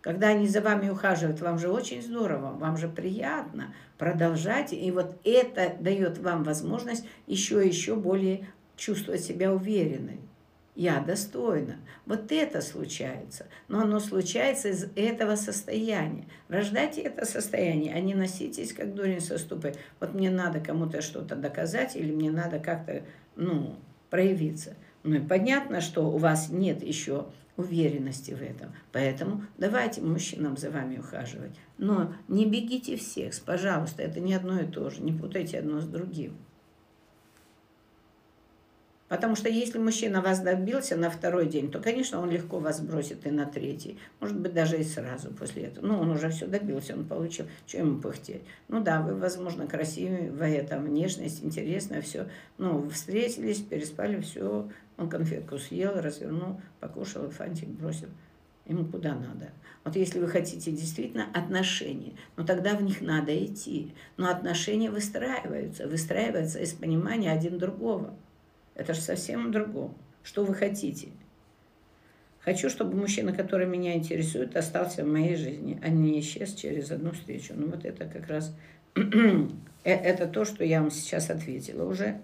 [0.00, 3.74] Когда они за вами ухаживают, вам же очень здорово, вам же приятно.
[3.98, 4.76] Продолжайте.
[4.76, 10.20] И вот это дает вам возможность еще и еще более чувствовать себя уверенной
[10.74, 11.76] я достойна.
[12.06, 13.46] Вот это случается.
[13.68, 16.26] Но оно случается из этого состояния.
[16.48, 19.74] Рождайте это состояние, а не носитесь, как дурень со ступой.
[19.98, 23.02] Вот мне надо кому-то что-то доказать или мне надо как-то,
[23.36, 23.76] ну,
[24.10, 24.74] проявиться.
[25.02, 28.74] Ну и понятно, что у вас нет еще уверенности в этом.
[28.92, 31.52] Поэтому давайте мужчинам за вами ухаживать.
[31.78, 35.02] Но не бегите всех, пожалуйста, это не одно и то же.
[35.02, 36.36] Не путайте одно с другим.
[39.10, 43.26] Потому что если мужчина вас добился на второй день, то, конечно, он легко вас бросит
[43.26, 43.98] и на третий.
[44.20, 45.84] Может быть, даже и сразу после этого.
[45.84, 47.46] Ну, он уже все добился, он получил.
[47.66, 48.42] Что ему пыхтеть?
[48.68, 52.28] Ну да, вы, возможно, красивая, там, внешность, интересная, все.
[52.56, 54.68] Ну, встретились, переспали, все.
[54.96, 58.10] Он конфетку съел, развернул, покушал, фантик бросил.
[58.64, 59.50] Ему куда надо.
[59.82, 63.92] Вот если вы хотите действительно отношения, ну тогда в них надо идти.
[64.16, 68.14] Но отношения выстраиваются, выстраиваются из понимания один другого.
[68.80, 69.90] Это же совсем другое.
[70.22, 71.08] Что вы хотите?
[72.38, 77.12] Хочу, чтобы мужчина, который меня интересует, остался в моей жизни, а не исчез через одну
[77.12, 77.52] встречу.
[77.54, 78.56] Ну вот это как раз
[78.96, 79.02] э,
[79.84, 82.22] это то, что я вам сейчас ответила уже.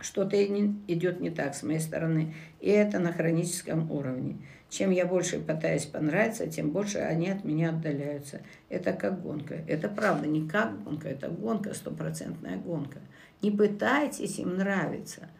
[0.00, 2.32] Что-то идет не так с моей стороны.
[2.60, 4.36] И это на хроническом уровне.
[4.70, 8.42] Чем я больше пытаюсь понравиться, тем больше они от меня отдаляются.
[8.68, 9.56] Это как гонка.
[9.66, 13.00] Это правда, не как гонка, это гонка, стопроцентная гонка.
[13.42, 15.28] Не пытайтесь им нравиться–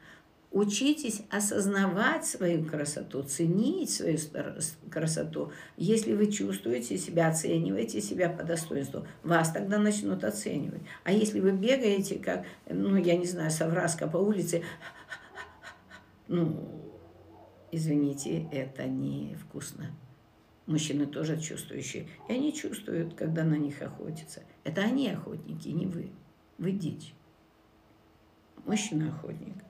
[0.51, 4.17] Учитесь осознавать свою красоту, ценить свою
[4.91, 5.53] красоту.
[5.77, 10.81] Если вы чувствуете себя, оцениваете себя по достоинству, вас тогда начнут оценивать.
[11.05, 14.63] А если вы бегаете, как, ну, я не знаю, совраска по улице,
[16.29, 16.67] ну,
[17.71, 19.91] извините, это невкусно.
[20.67, 22.09] Мужчины тоже чувствующие.
[22.27, 24.43] И они чувствуют, когда на них охотятся.
[24.65, 26.11] Это они охотники, не вы.
[26.57, 27.13] Вы дичь.
[28.65, 29.68] Мужчина охотник.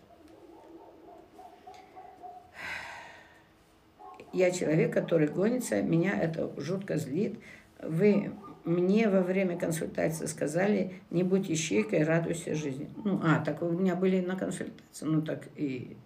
[4.32, 7.38] Я человек, который гонится, меня это жутко злит.
[7.82, 8.32] Вы
[8.64, 12.90] мне во время консультации сказали, не будь ищейкой, радуйся жизни.
[13.02, 15.96] Ну, а, так у меня были на консультации, ну так и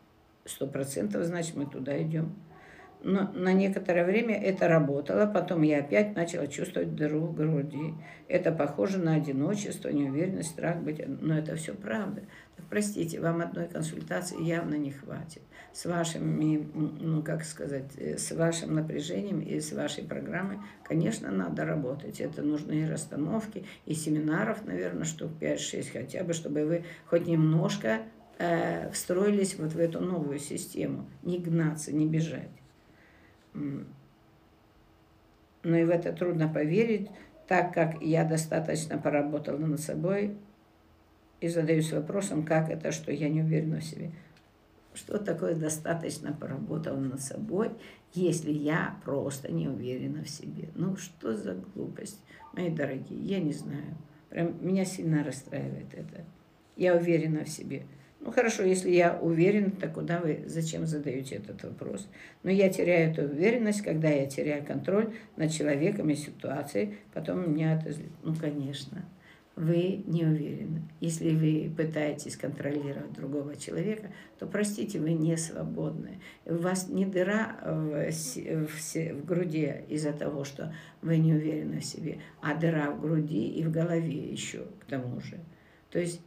[0.44, 2.34] сто процентов, значит, мы туда идем.
[3.05, 7.94] Но на некоторое время это работало, потом я опять начала чувствовать дыру в груди.
[8.28, 11.03] Это похоже на одиночество, неуверенность, страх быть.
[11.20, 12.22] Но это все правда.
[12.57, 15.42] Так простите, вам одной консультации явно не хватит
[15.72, 16.68] с вашими,
[17.00, 22.20] ну как сказать, э, с вашим напряжением и с вашей программой, конечно, надо работать.
[22.20, 28.03] Это нужны и расстановки, и семинаров, наверное, штук 5-6 хотя бы, чтобы вы хоть немножко
[28.38, 31.09] э, встроились вот в эту новую систему.
[31.22, 32.61] Не гнаться, не бежать.
[33.55, 33.84] Но
[35.76, 37.11] и в это трудно поверить,
[37.46, 40.36] так как я достаточно поработала над собой
[41.40, 44.11] и задаюсь вопросом, как это, что я не уверена в себе.
[44.94, 47.70] Что такое достаточно поработал над собой,
[48.12, 50.68] если я просто не уверена в себе?
[50.74, 52.20] Ну, что за глупость,
[52.53, 53.96] мои дорогие, я не знаю.
[54.28, 56.24] Прям меня сильно расстраивает это.
[56.76, 57.86] Я уверена в себе.
[58.24, 62.08] Ну хорошо, если я уверен, то куда вы, зачем задаете этот вопрос?
[62.44, 67.74] Но я теряю эту уверенность, когда я теряю контроль над человеком и ситуацией, потом меня
[67.74, 67.92] это.
[68.22, 69.04] Ну, конечно.
[69.56, 70.82] вы не уверены.
[71.00, 76.20] Если вы пытаетесь контролировать другого человека, то, простите, вы не свободны.
[76.46, 81.84] У вас не дыра в, в, в груди из-за того, что вы не уверены в
[81.84, 85.38] себе, а дыра в груди и в голове еще к тому же.
[85.90, 86.22] То есть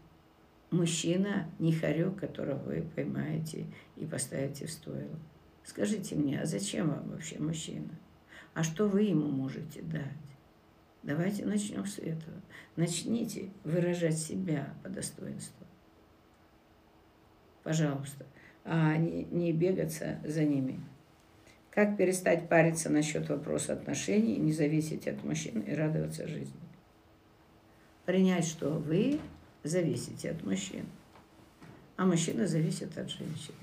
[0.76, 3.65] мужчина не хорек, которого вы поймаете
[3.95, 5.19] и поставите в стойло.
[5.63, 7.89] Скажите мне, а зачем вам вообще мужчина?
[8.53, 10.03] А что вы ему можете дать?
[11.03, 12.41] Давайте начнем с этого.
[12.76, 15.65] Начните выражать себя по достоинству.
[17.63, 18.26] Пожалуйста.
[18.63, 20.80] А не, не бегаться за ними.
[21.69, 26.59] Как перестать париться насчет вопроса отношений, не зависеть от мужчин и радоваться жизни?
[28.05, 29.19] Принять, что вы
[29.66, 30.86] зависите от мужчин,
[31.97, 33.53] а мужчина зависит от женщин.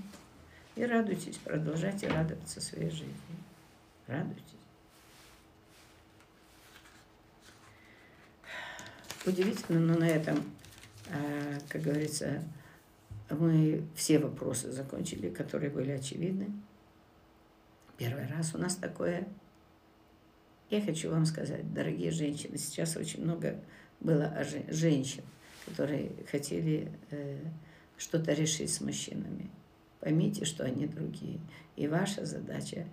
[0.74, 3.14] И радуйтесь, продолжайте радоваться своей жизни.
[4.06, 4.42] Радуйтесь.
[9.24, 10.42] Удивительно, но на этом,
[11.10, 12.42] а, как говорится,
[13.30, 16.50] мы все вопросы закончили, которые были очевидны.
[17.98, 19.28] Первый раз у нас такое.
[20.70, 23.60] Я хочу вам сказать, дорогие женщины, сейчас очень много
[24.00, 24.34] было
[24.70, 25.22] женщин,
[25.66, 27.38] которые хотели э,
[27.96, 29.50] что-то решить с мужчинами.
[30.00, 31.40] Поймите, что они другие.
[31.76, 32.86] И ваша задача,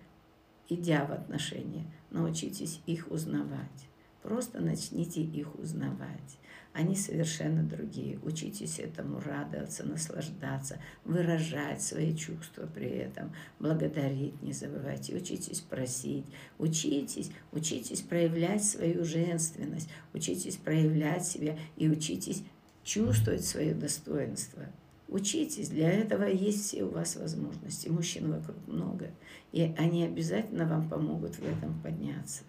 [0.68, 3.88] идя в отношения, научитесь их узнавать.
[4.22, 6.38] Просто начните их узнавать.
[6.74, 8.20] Они совершенно другие.
[8.20, 16.26] Учитесь этому радоваться, наслаждаться, выражать свои чувства при этом, благодарить не забывайте, учитесь просить,
[16.60, 22.44] учитесь, учитесь проявлять свою женственность, учитесь проявлять себя и учитесь
[22.90, 24.64] чувствовать свое достоинство.
[25.08, 27.88] Учитесь, для этого есть все у вас возможности.
[27.88, 29.12] Мужчин вокруг много,
[29.52, 32.44] и они обязательно вам помогут в этом подняться.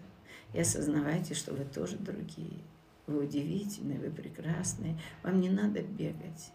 [0.53, 2.59] И осознавайте, что вы тоже другие.
[3.05, 4.99] Вы удивительные, вы прекрасные.
[5.23, 6.51] Вам не надо бегать.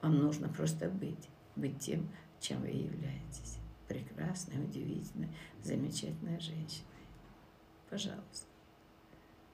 [0.00, 1.28] Вам нужно просто быть.
[1.54, 2.08] Быть тем,
[2.40, 3.58] чем вы являетесь.
[3.88, 5.28] Прекрасной, удивительной,
[5.62, 6.86] замечательной женщиной.
[7.90, 8.46] Пожалуйста,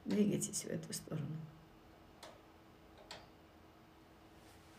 [0.04, 1.36] двигайтесь в эту сторону.